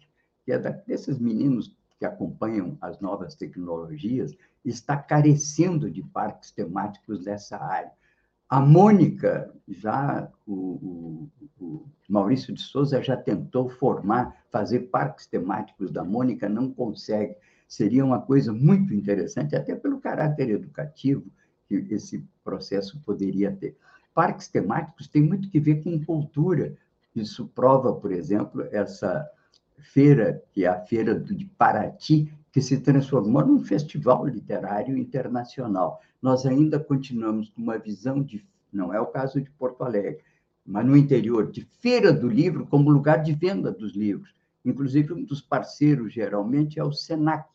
[0.45, 4.35] que é desses meninos que acompanham as novas tecnologias,
[4.65, 7.91] está carecendo de parques temáticos nessa área.
[8.49, 15.89] A Mônica, já o, o, o, Maurício de Souza já tentou formar, fazer parques temáticos
[15.91, 17.35] da Mônica, não consegue.
[17.67, 21.23] Seria uma coisa muito interessante, até pelo caráter educativo
[21.65, 23.77] que esse processo poderia ter.
[24.13, 26.75] Parques temáticos têm muito que ver com cultura.
[27.15, 29.29] Isso prova, por exemplo, essa
[29.79, 36.01] feira, que é a Feira de Paraty, que se transformou num festival literário internacional.
[36.21, 40.19] Nós ainda continuamos com uma visão de, não é o caso de Porto Alegre,
[40.65, 44.33] mas no interior, de feira do livro como lugar de venda dos livros.
[44.63, 47.49] Inclusive, um dos parceiros, geralmente, é o SENAC,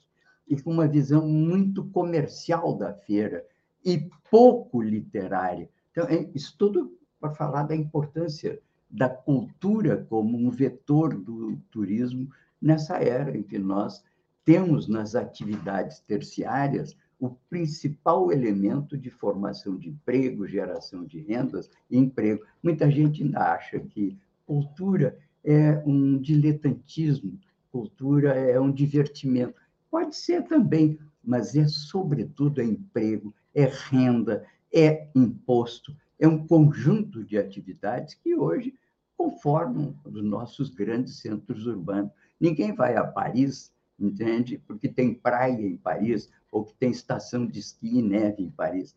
[0.48, 3.44] e com uma visão muito comercial da feira
[3.84, 5.68] e pouco literária.
[5.96, 12.28] Então, é isso tudo para falar da importância da cultura como um vetor do turismo
[12.60, 14.04] nessa era em que nós
[14.44, 21.96] temos nas atividades terciárias o principal elemento de formação de emprego, geração de rendas e
[21.96, 22.44] emprego.
[22.62, 27.40] Muita gente ainda acha que cultura é um diletantismo,
[27.72, 29.54] cultura é um divertimento.
[29.90, 34.44] Pode ser também, mas é, sobretudo, é emprego, é renda,
[34.76, 38.74] é imposto, é um conjunto de atividades que hoje
[39.16, 42.12] conformam os nossos grandes centros urbanos.
[42.38, 44.58] Ninguém vai a Paris, entende?
[44.66, 48.94] Porque tem praia em Paris ou que tem estação de esqui e neve em Paris.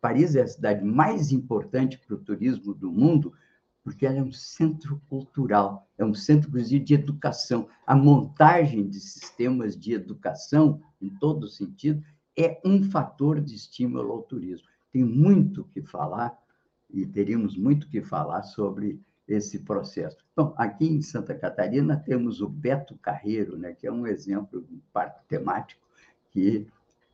[0.00, 3.32] Paris é a cidade mais importante para o turismo do mundo
[3.84, 7.66] porque ela é um centro cultural, é um centro, inclusive, de educação.
[7.86, 12.02] A montagem de sistemas de educação, em todo sentido,
[12.38, 16.36] é um fator de estímulo ao turismo tem muito que falar
[16.88, 20.16] e teríamos muito que falar sobre esse processo.
[20.36, 24.74] Bom, aqui em Santa Catarina temos o Beto Carreiro, né, que é um exemplo de
[24.74, 25.80] um parque temático
[26.30, 26.66] que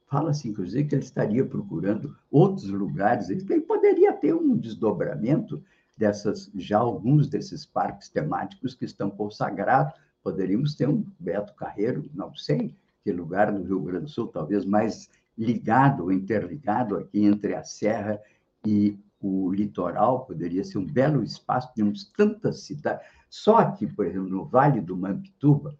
[0.06, 5.62] fala-se, inclusive, que ele estaria procurando outros lugares, ele poderia ter um desdobramento
[5.96, 12.34] dessas, já alguns desses parques temáticos que estão consagrados, poderíamos ter um Beto Carreiro, não
[12.34, 17.62] sei que lugar no Rio Grande do Sul, talvez mais ligado, interligado aqui entre a
[17.62, 18.20] serra
[18.64, 23.06] e o litoral, poderia ser um belo espaço, temos tantas cidades.
[23.28, 25.76] Só aqui, por exemplo, no Vale do Mampituba,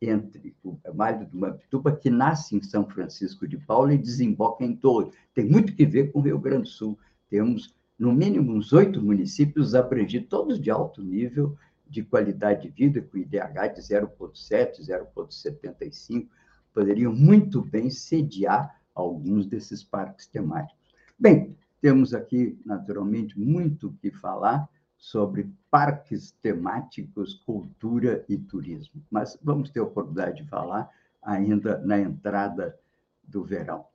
[0.00, 4.74] entre o Vale do Mampituba, que nasce em São Francisco de Paula e desemboca em
[4.74, 5.12] Torres.
[5.34, 6.98] Tem muito que ver com o Rio Grande do Sul.
[7.28, 11.56] Temos, no mínimo, uns oito municípios abrangidos, todos de alto nível
[11.86, 16.28] de qualidade de vida, com IDH de 0,7, 0,75,
[16.72, 20.78] poderiam muito bem sediar alguns desses parques temáticos.
[21.18, 24.68] Bem, temos aqui, naturalmente, muito o que falar
[24.98, 30.90] sobre parques temáticos, cultura e turismo, mas vamos ter oportunidade de falar
[31.22, 32.78] ainda na entrada
[33.22, 33.86] do verão.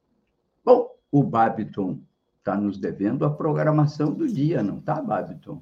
[0.63, 1.99] Bom, o Babiton
[2.39, 5.61] está nos devendo a programação do dia, não está, Babiton?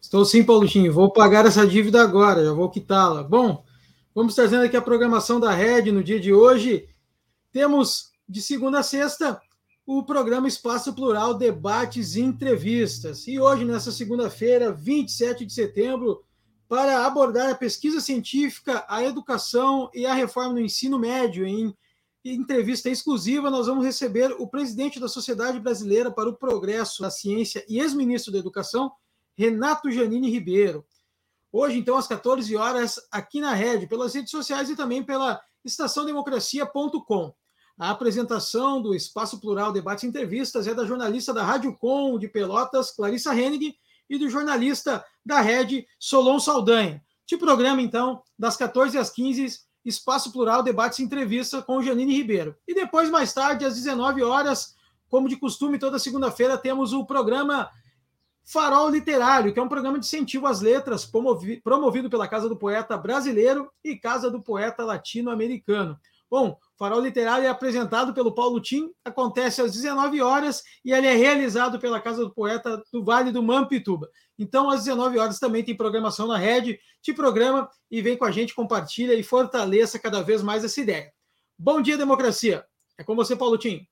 [0.00, 0.92] Estou sim, Paulinho.
[0.92, 3.22] Vou pagar essa dívida agora, já vou quitá-la.
[3.22, 3.64] Bom,
[4.14, 6.88] vamos trazendo aqui a programação da Rede no dia de hoje.
[7.52, 9.40] Temos de segunda a sexta,
[9.84, 13.26] o programa Espaço Plural Debates e Entrevistas.
[13.26, 16.24] E hoje, nessa segunda-feira, 27 de setembro,
[16.68, 21.76] para abordar a pesquisa científica, a educação e a reforma no ensino médio em
[22.24, 27.64] entrevista exclusiva, nós vamos receber o presidente da Sociedade Brasileira para o Progresso da Ciência
[27.68, 28.92] e ex-ministro da Educação,
[29.36, 30.86] Renato Janine Ribeiro.
[31.50, 37.34] Hoje, então, às 14 horas, aqui na rede, pelas redes sociais e também pela estaçãodemocracia.com.
[37.80, 42.28] A apresentação do Espaço Plural Debates e Entrevistas é da jornalista da Rádio Com de
[42.28, 43.74] Pelotas, Clarissa Hennig,
[44.06, 47.02] e do jornalista da Rede, Solon Saldanha.
[47.24, 52.54] De programa, então, das 14 às 15, Espaço Plural Debates e Entrevista com Janine Ribeiro.
[52.68, 54.76] E depois, mais tarde, às 19 horas,
[55.08, 57.70] como de costume, toda segunda-feira, temos o programa
[58.44, 62.98] Farol Literário, que é um programa de incentivo às letras promovido pela Casa do Poeta
[62.98, 65.98] Brasileiro e Casa do Poeta Latino-Americano.
[66.30, 71.14] Bom, Farol Literário é apresentado pelo Paulo Tim, acontece às 19 horas e ele é
[71.14, 74.08] realizado pela Casa do Poeta do Vale do Mampituba.
[74.38, 78.30] Então, às 19 horas também tem programação na rede, te programa e vem com a
[78.30, 81.12] gente, compartilha e fortaleça cada vez mais essa ideia.
[81.58, 82.64] Bom dia, democracia.
[82.96, 83.86] É com você, Paulo Tim.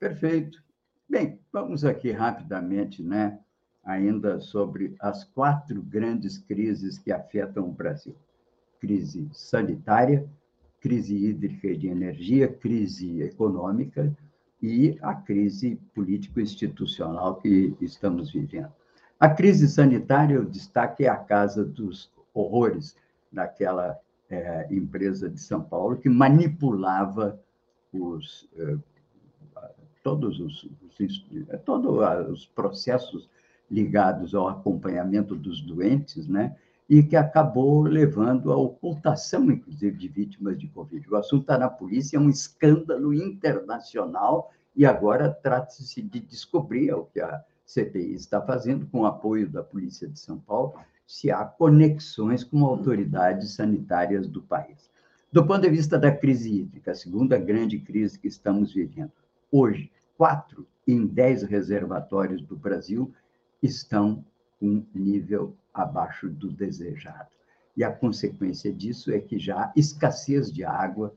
[0.00, 0.64] Perfeito.
[1.06, 3.38] Bem, vamos aqui rapidamente, né,
[3.84, 8.16] ainda sobre as quatro grandes crises que afetam o Brasil:
[8.80, 10.26] crise sanitária,
[10.82, 14.12] crise hídrica e de energia, crise econômica
[14.60, 18.72] e a crise político-institucional que estamos vivendo.
[19.18, 22.96] A crise sanitária, o destaque é a casa dos horrores
[23.32, 23.96] daquela
[24.28, 27.40] é, empresa de São Paulo que manipulava
[27.92, 28.76] os, é,
[30.02, 30.68] todos os,
[30.98, 31.26] os,
[31.64, 33.30] todos os processos
[33.70, 36.56] ligados ao acompanhamento dos doentes, né?
[36.92, 41.08] E que acabou levando à ocultação, inclusive, de vítimas de Covid.
[41.08, 47.06] O assunto está na polícia, é um escândalo internacional e agora trata-se de descobrir o
[47.06, 50.74] que a CPI está fazendo, com o apoio da Polícia de São Paulo,
[51.06, 54.90] se há conexões com autoridades sanitárias do país.
[55.32, 59.12] Do ponto de vista da crise hídrica, a segunda grande crise que estamos vivendo,
[59.50, 63.10] hoje, quatro em dez reservatórios do Brasil
[63.62, 64.22] estão
[64.60, 67.28] com nível abaixo do desejado.
[67.76, 71.14] E a consequência disso é que já há escassez de água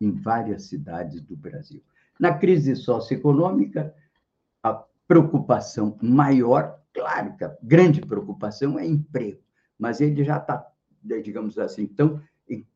[0.00, 1.82] em várias cidades do Brasil.
[2.18, 3.94] Na crise socioeconômica,
[4.62, 9.40] a preocupação maior, claro que a grande preocupação é emprego,
[9.78, 10.66] mas ele já está,
[11.22, 12.20] digamos assim, tão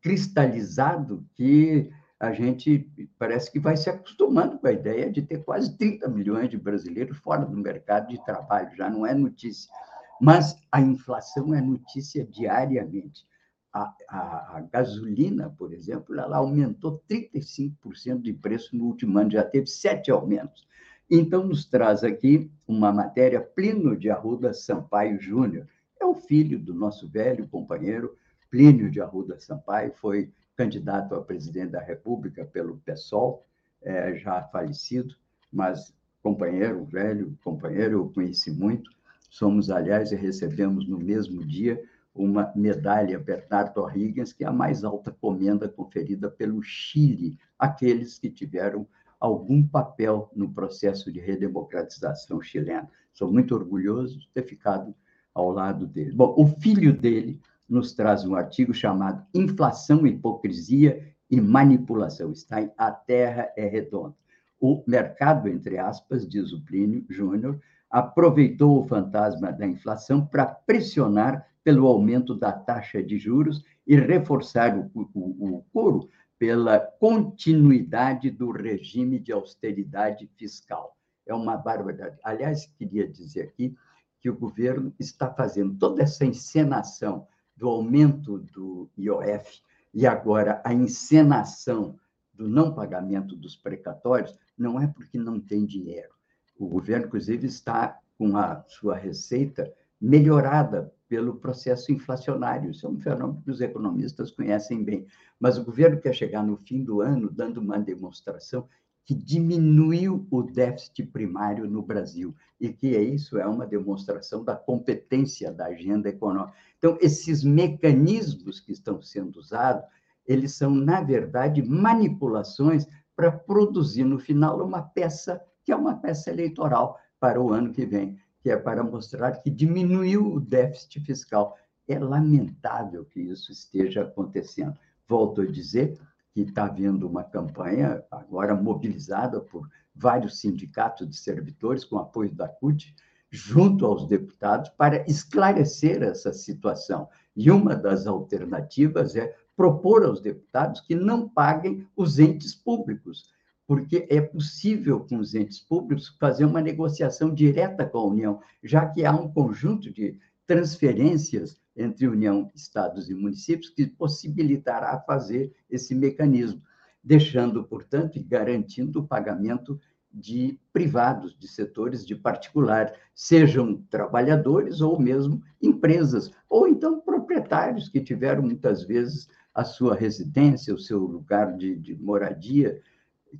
[0.01, 2.89] cristalizado que a gente
[3.19, 7.17] parece que vai se acostumando com a ideia de ter quase 30 milhões de brasileiros
[7.17, 9.71] fora do mercado de trabalho, já não é notícia.
[10.19, 13.25] Mas a inflação é notícia diariamente.
[13.73, 19.43] A, a, a, gasolina, por exemplo, ela aumentou 35% de preço no último ano, já
[19.43, 20.67] teve sete aumentos.
[21.09, 25.67] Então, nos traz aqui uma matéria Plínio de Arruda Sampaio Júnior.
[25.99, 28.17] É o filho do nosso velho companheiro
[28.49, 33.45] Plínio de Arruda Sampaio, foi candidato a presidente da República pelo PSOL,
[33.81, 35.15] é, já falecido,
[35.51, 35.93] mas
[36.23, 38.89] companheiro, velho companheiro, eu conheci muito.
[39.29, 41.81] Somos, aliás, e recebemos no mesmo dia
[42.13, 48.29] uma medalha Bernardo O'Higgins, que é a mais alta comenda conferida pelo Chile, aqueles que
[48.29, 48.87] tiveram
[49.19, 52.89] algum papel no processo de redemocratização chilena.
[53.13, 54.93] Sou muito orgulhoso de ter ficado
[55.33, 56.11] ao lado dele.
[56.11, 62.31] Bom, o filho dele nos traz um artigo chamado Inflação, Hipocrisia e Manipulação.
[62.31, 64.15] Está em A Terra é Redonda.
[64.59, 71.47] O mercado, entre aspas, diz o Plínio Júnior, aproveitou o fantasma da inflação para pressionar
[71.63, 78.51] pelo aumento da taxa de juros e reforçar o, o, o coro pela continuidade do
[78.51, 80.95] regime de austeridade fiscal.
[81.25, 82.17] É uma barbaridade.
[82.23, 83.75] Aliás, queria dizer aqui
[84.19, 89.61] que o governo está fazendo toda essa encenação do aumento do IOF
[89.93, 91.99] e agora a encenação
[92.33, 96.17] do não pagamento dos precatórios, não é porque não tem dinheiro
[96.59, 102.71] o governo, inclusive, está com a sua receita melhorada pelo processo inflacionário.
[102.71, 105.05] Isso é um fenômeno que os economistas conhecem bem.
[105.39, 108.67] Mas o governo quer chegar no fim do ano dando uma demonstração
[109.05, 115.49] que diminuiu o déficit primário no Brasil e que isso é uma demonstração da competência
[115.51, 116.53] da agenda econômica.
[116.77, 119.85] Então, esses mecanismos que estão sendo usados,
[120.25, 122.85] eles são, na verdade, manipulações
[123.17, 127.83] para produzir no final uma peça que é uma peça eleitoral para o ano que
[127.83, 131.57] vem, que é para mostrar que diminuiu o déficit fiscal.
[131.87, 134.77] É lamentável que isso esteja acontecendo.
[135.07, 135.99] Volto a dizer
[136.31, 142.47] que está havendo uma campanha agora mobilizada por vários sindicatos de servidores, com apoio da
[142.47, 142.95] CUT,
[143.31, 147.09] junto aos deputados, para esclarecer essa situação.
[147.35, 153.33] E uma das alternativas é propor aos deputados que não paguem os entes públicos,
[153.65, 158.85] porque é possível com os entes públicos fazer uma negociação direta com a União, já
[158.85, 165.93] que há um conjunto de transferências entre União, estados e municípios que possibilitará fazer esse
[165.93, 166.61] mecanismo,
[167.03, 169.79] deixando, portanto, e garantindo o pagamento
[170.11, 178.01] de privados, de setores de particular, sejam trabalhadores ou mesmo empresas, ou então proprietários que
[178.01, 179.27] tiveram muitas vezes
[179.57, 182.79] a sua residência, o seu lugar de, de moradia,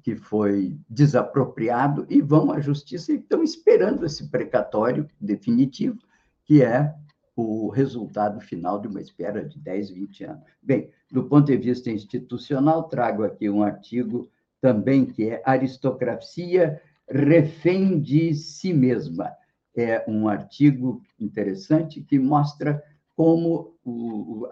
[0.02, 6.00] que foi desapropriado, e vão à justiça e estão esperando esse precatório definitivo,
[6.44, 6.92] que é
[7.36, 10.44] o resultado final de uma espera de 10, 20 anos.
[10.60, 14.28] Bem, do ponto de vista institucional, trago aqui um artigo
[14.60, 19.32] também que é Aristocracia refém de si mesma.
[19.76, 22.84] É um artigo interessante que mostra
[23.18, 23.76] como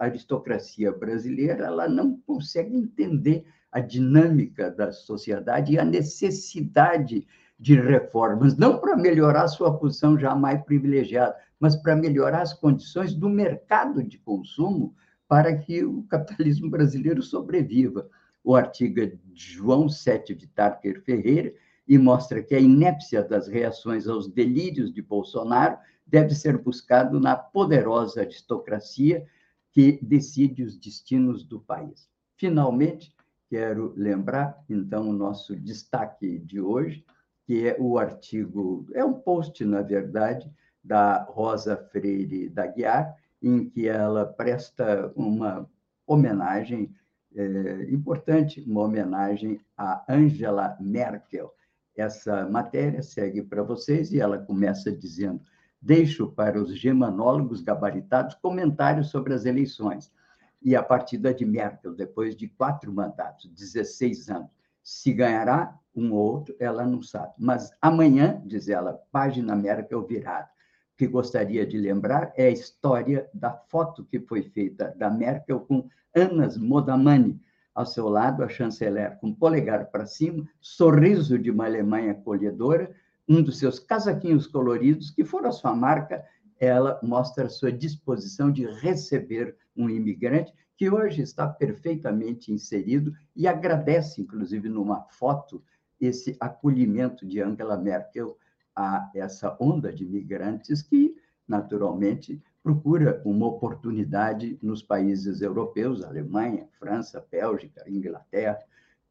[0.00, 7.24] a aristocracia brasileira ela não consegue entender a dinâmica da sociedade e a necessidade
[7.56, 13.28] de reformas, não para melhorar sua posição jamais privilegiada, mas para melhorar as condições do
[13.28, 14.92] mercado de consumo
[15.28, 18.08] para que o capitalismo brasileiro sobreviva.
[18.42, 21.54] O artigo é de João Sete de Tarquer Ferreira
[21.86, 27.36] e mostra que a inépcia das reações aos delírios de Bolsonaro deve ser buscado na
[27.36, 29.26] poderosa aristocracia
[29.72, 32.08] que decide os destinos do país.
[32.36, 33.14] Finalmente,
[33.48, 37.04] quero lembrar, então, o nosso destaque de hoje,
[37.44, 40.50] que é o artigo, é um post, na verdade,
[40.82, 45.68] da Rosa Freire da Guiar, em que ela presta uma
[46.06, 46.94] homenagem
[47.34, 51.52] é, importante, uma homenagem a Angela Merkel.
[51.96, 55.40] Essa matéria segue para vocês e ela começa dizendo:
[55.86, 60.12] Deixo para os gemanólogos gabaritados comentários sobre as eleições
[60.60, 64.50] e a partida de Merkel, depois de quatro mandatos, 16 anos.
[64.82, 67.34] Se ganhará um ou outro, ela não sabe.
[67.38, 70.50] Mas amanhã, diz ela, página Merkel virada
[70.96, 75.88] que gostaria de lembrar é a história da foto que foi feita da Merkel com
[76.12, 77.40] Anas Modamani,
[77.72, 82.92] ao seu lado, a chanceler com polegar para cima, sorriso de uma Alemanha acolhedora,
[83.28, 86.24] um dos seus casaquinhos coloridos, que foram a sua marca,
[86.58, 94.20] ela mostra sua disposição de receber um imigrante que hoje está perfeitamente inserido e agradece,
[94.20, 95.62] inclusive, numa foto,
[96.00, 98.36] esse acolhimento de Angela Merkel
[98.74, 101.16] a essa onda de migrantes que,
[101.48, 108.58] naturalmente, procura uma oportunidade nos países europeus, Alemanha, França, Bélgica, Inglaterra,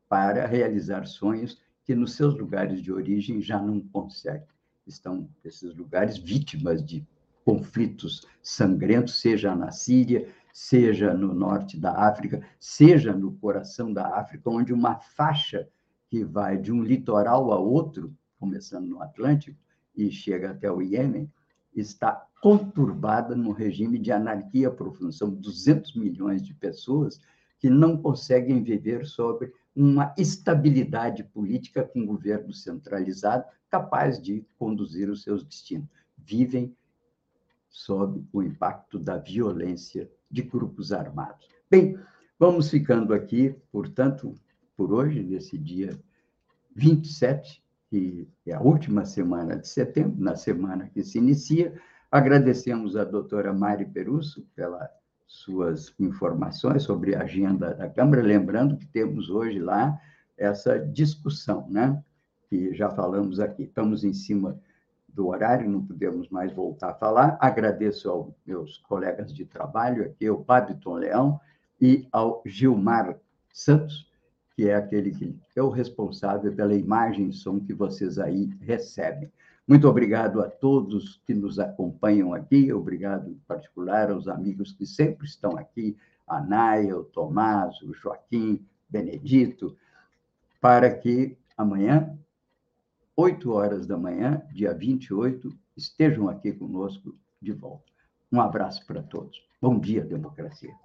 [0.07, 4.47] para realizar sonhos que nos seus lugares de origem já não conseguem.
[4.85, 7.05] Estão esses lugares vítimas de
[7.45, 14.49] conflitos sangrentos, seja na Síria, seja no norte da África, seja no coração da África,
[14.49, 15.69] onde uma faixa
[16.09, 19.57] que vai de um litoral a outro começando no Atlântico
[19.95, 21.31] e chega até o Iêmen,
[21.75, 25.11] está conturbada num regime de anarquia profunda.
[25.11, 27.19] São 200 milhões de pessoas
[27.59, 35.09] que não conseguem viver sobre uma estabilidade política com um governo centralizado capaz de conduzir
[35.09, 35.89] os seus destinos.
[36.17, 36.75] Vivem
[37.69, 41.47] sob o impacto da violência de grupos armados.
[41.69, 41.99] Bem,
[42.39, 44.33] vamos ficando aqui, portanto,
[44.77, 45.99] por hoje, nesse dia
[46.73, 51.79] 27 que é a última semana de setembro, na semana que se inicia.
[52.11, 54.89] Agradecemos a doutora Mari Perusso pelas
[55.27, 59.99] suas informações sobre a agenda da Câmara, lembrando que temos hoje lá
[60.37, 62.03] essa discussão, né?
[62.49, 63.63] que já falamos aqui.
[63.63, 64.59] Estamos em cima
[65.07, 67.37] do horário, não podemos mais voltar a falar.
[67.39, 71.39] Agradeço aos meus colegas de trabalho aqui, o Pabiton Leão
[71.81, 73.17] e ao Gilmar
[73.53, 74.11] Santos,
[74.55, 79.31] que é aquele que é o responsável pela imagem e som que vocês aí recebem.
[79.67, 85.25] Muito obrigado a todos que nos acompanham aqui, obrigado em particular aos amigos que sempre
[85.25, 85.97] estão aqui,
[86.27, 86.39] a
[86.95, 89.75] o Tomás, o Joaquim, Benedito,
[90.61, 92.15] para que amanhã,
[93.15, 97.91] 8 horas da manhã, dia 28, estejam aqui conosco de volta.
[98.31, 99.41] Um abraço para todos.
[99.61, 100.84] Bom dia, democracia.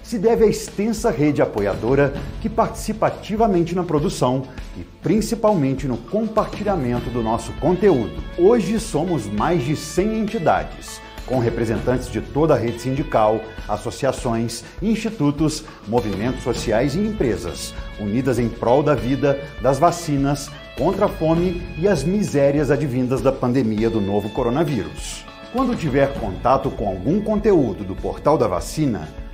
[0.11, 4.43] se deve à extensa rede apoiadora que participa ativamente na produção
[4.77, 8.21] e principalmente no compartilhamento do nosso conteúdo.
[8.37, 13.39] Hoje somos mais de 100 entidades, com representantes de toda a rede sindical,
[13.69, 21.09] associações, institutos, movimentos sociais e empresas, unidas em prol da vida, das vacinas, contra a
[21.09, 25.23] fome e as misérias advindas da pandemia do novo coronavírus.
[25.53, 29.07] Quando tiver contato com algum conteúdo do Portal da Vacina,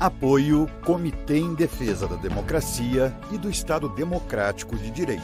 [0.00, 5.22] Apoio Comitê em Defesa da Democracia e do Estado Democrático de Direito.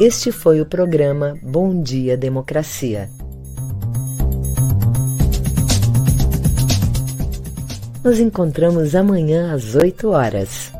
[0.00, 3.08] Este foi o programa Bom Dia Democracia.
[8.02, 10.72] Nos encontramos amanhã às 8 horas.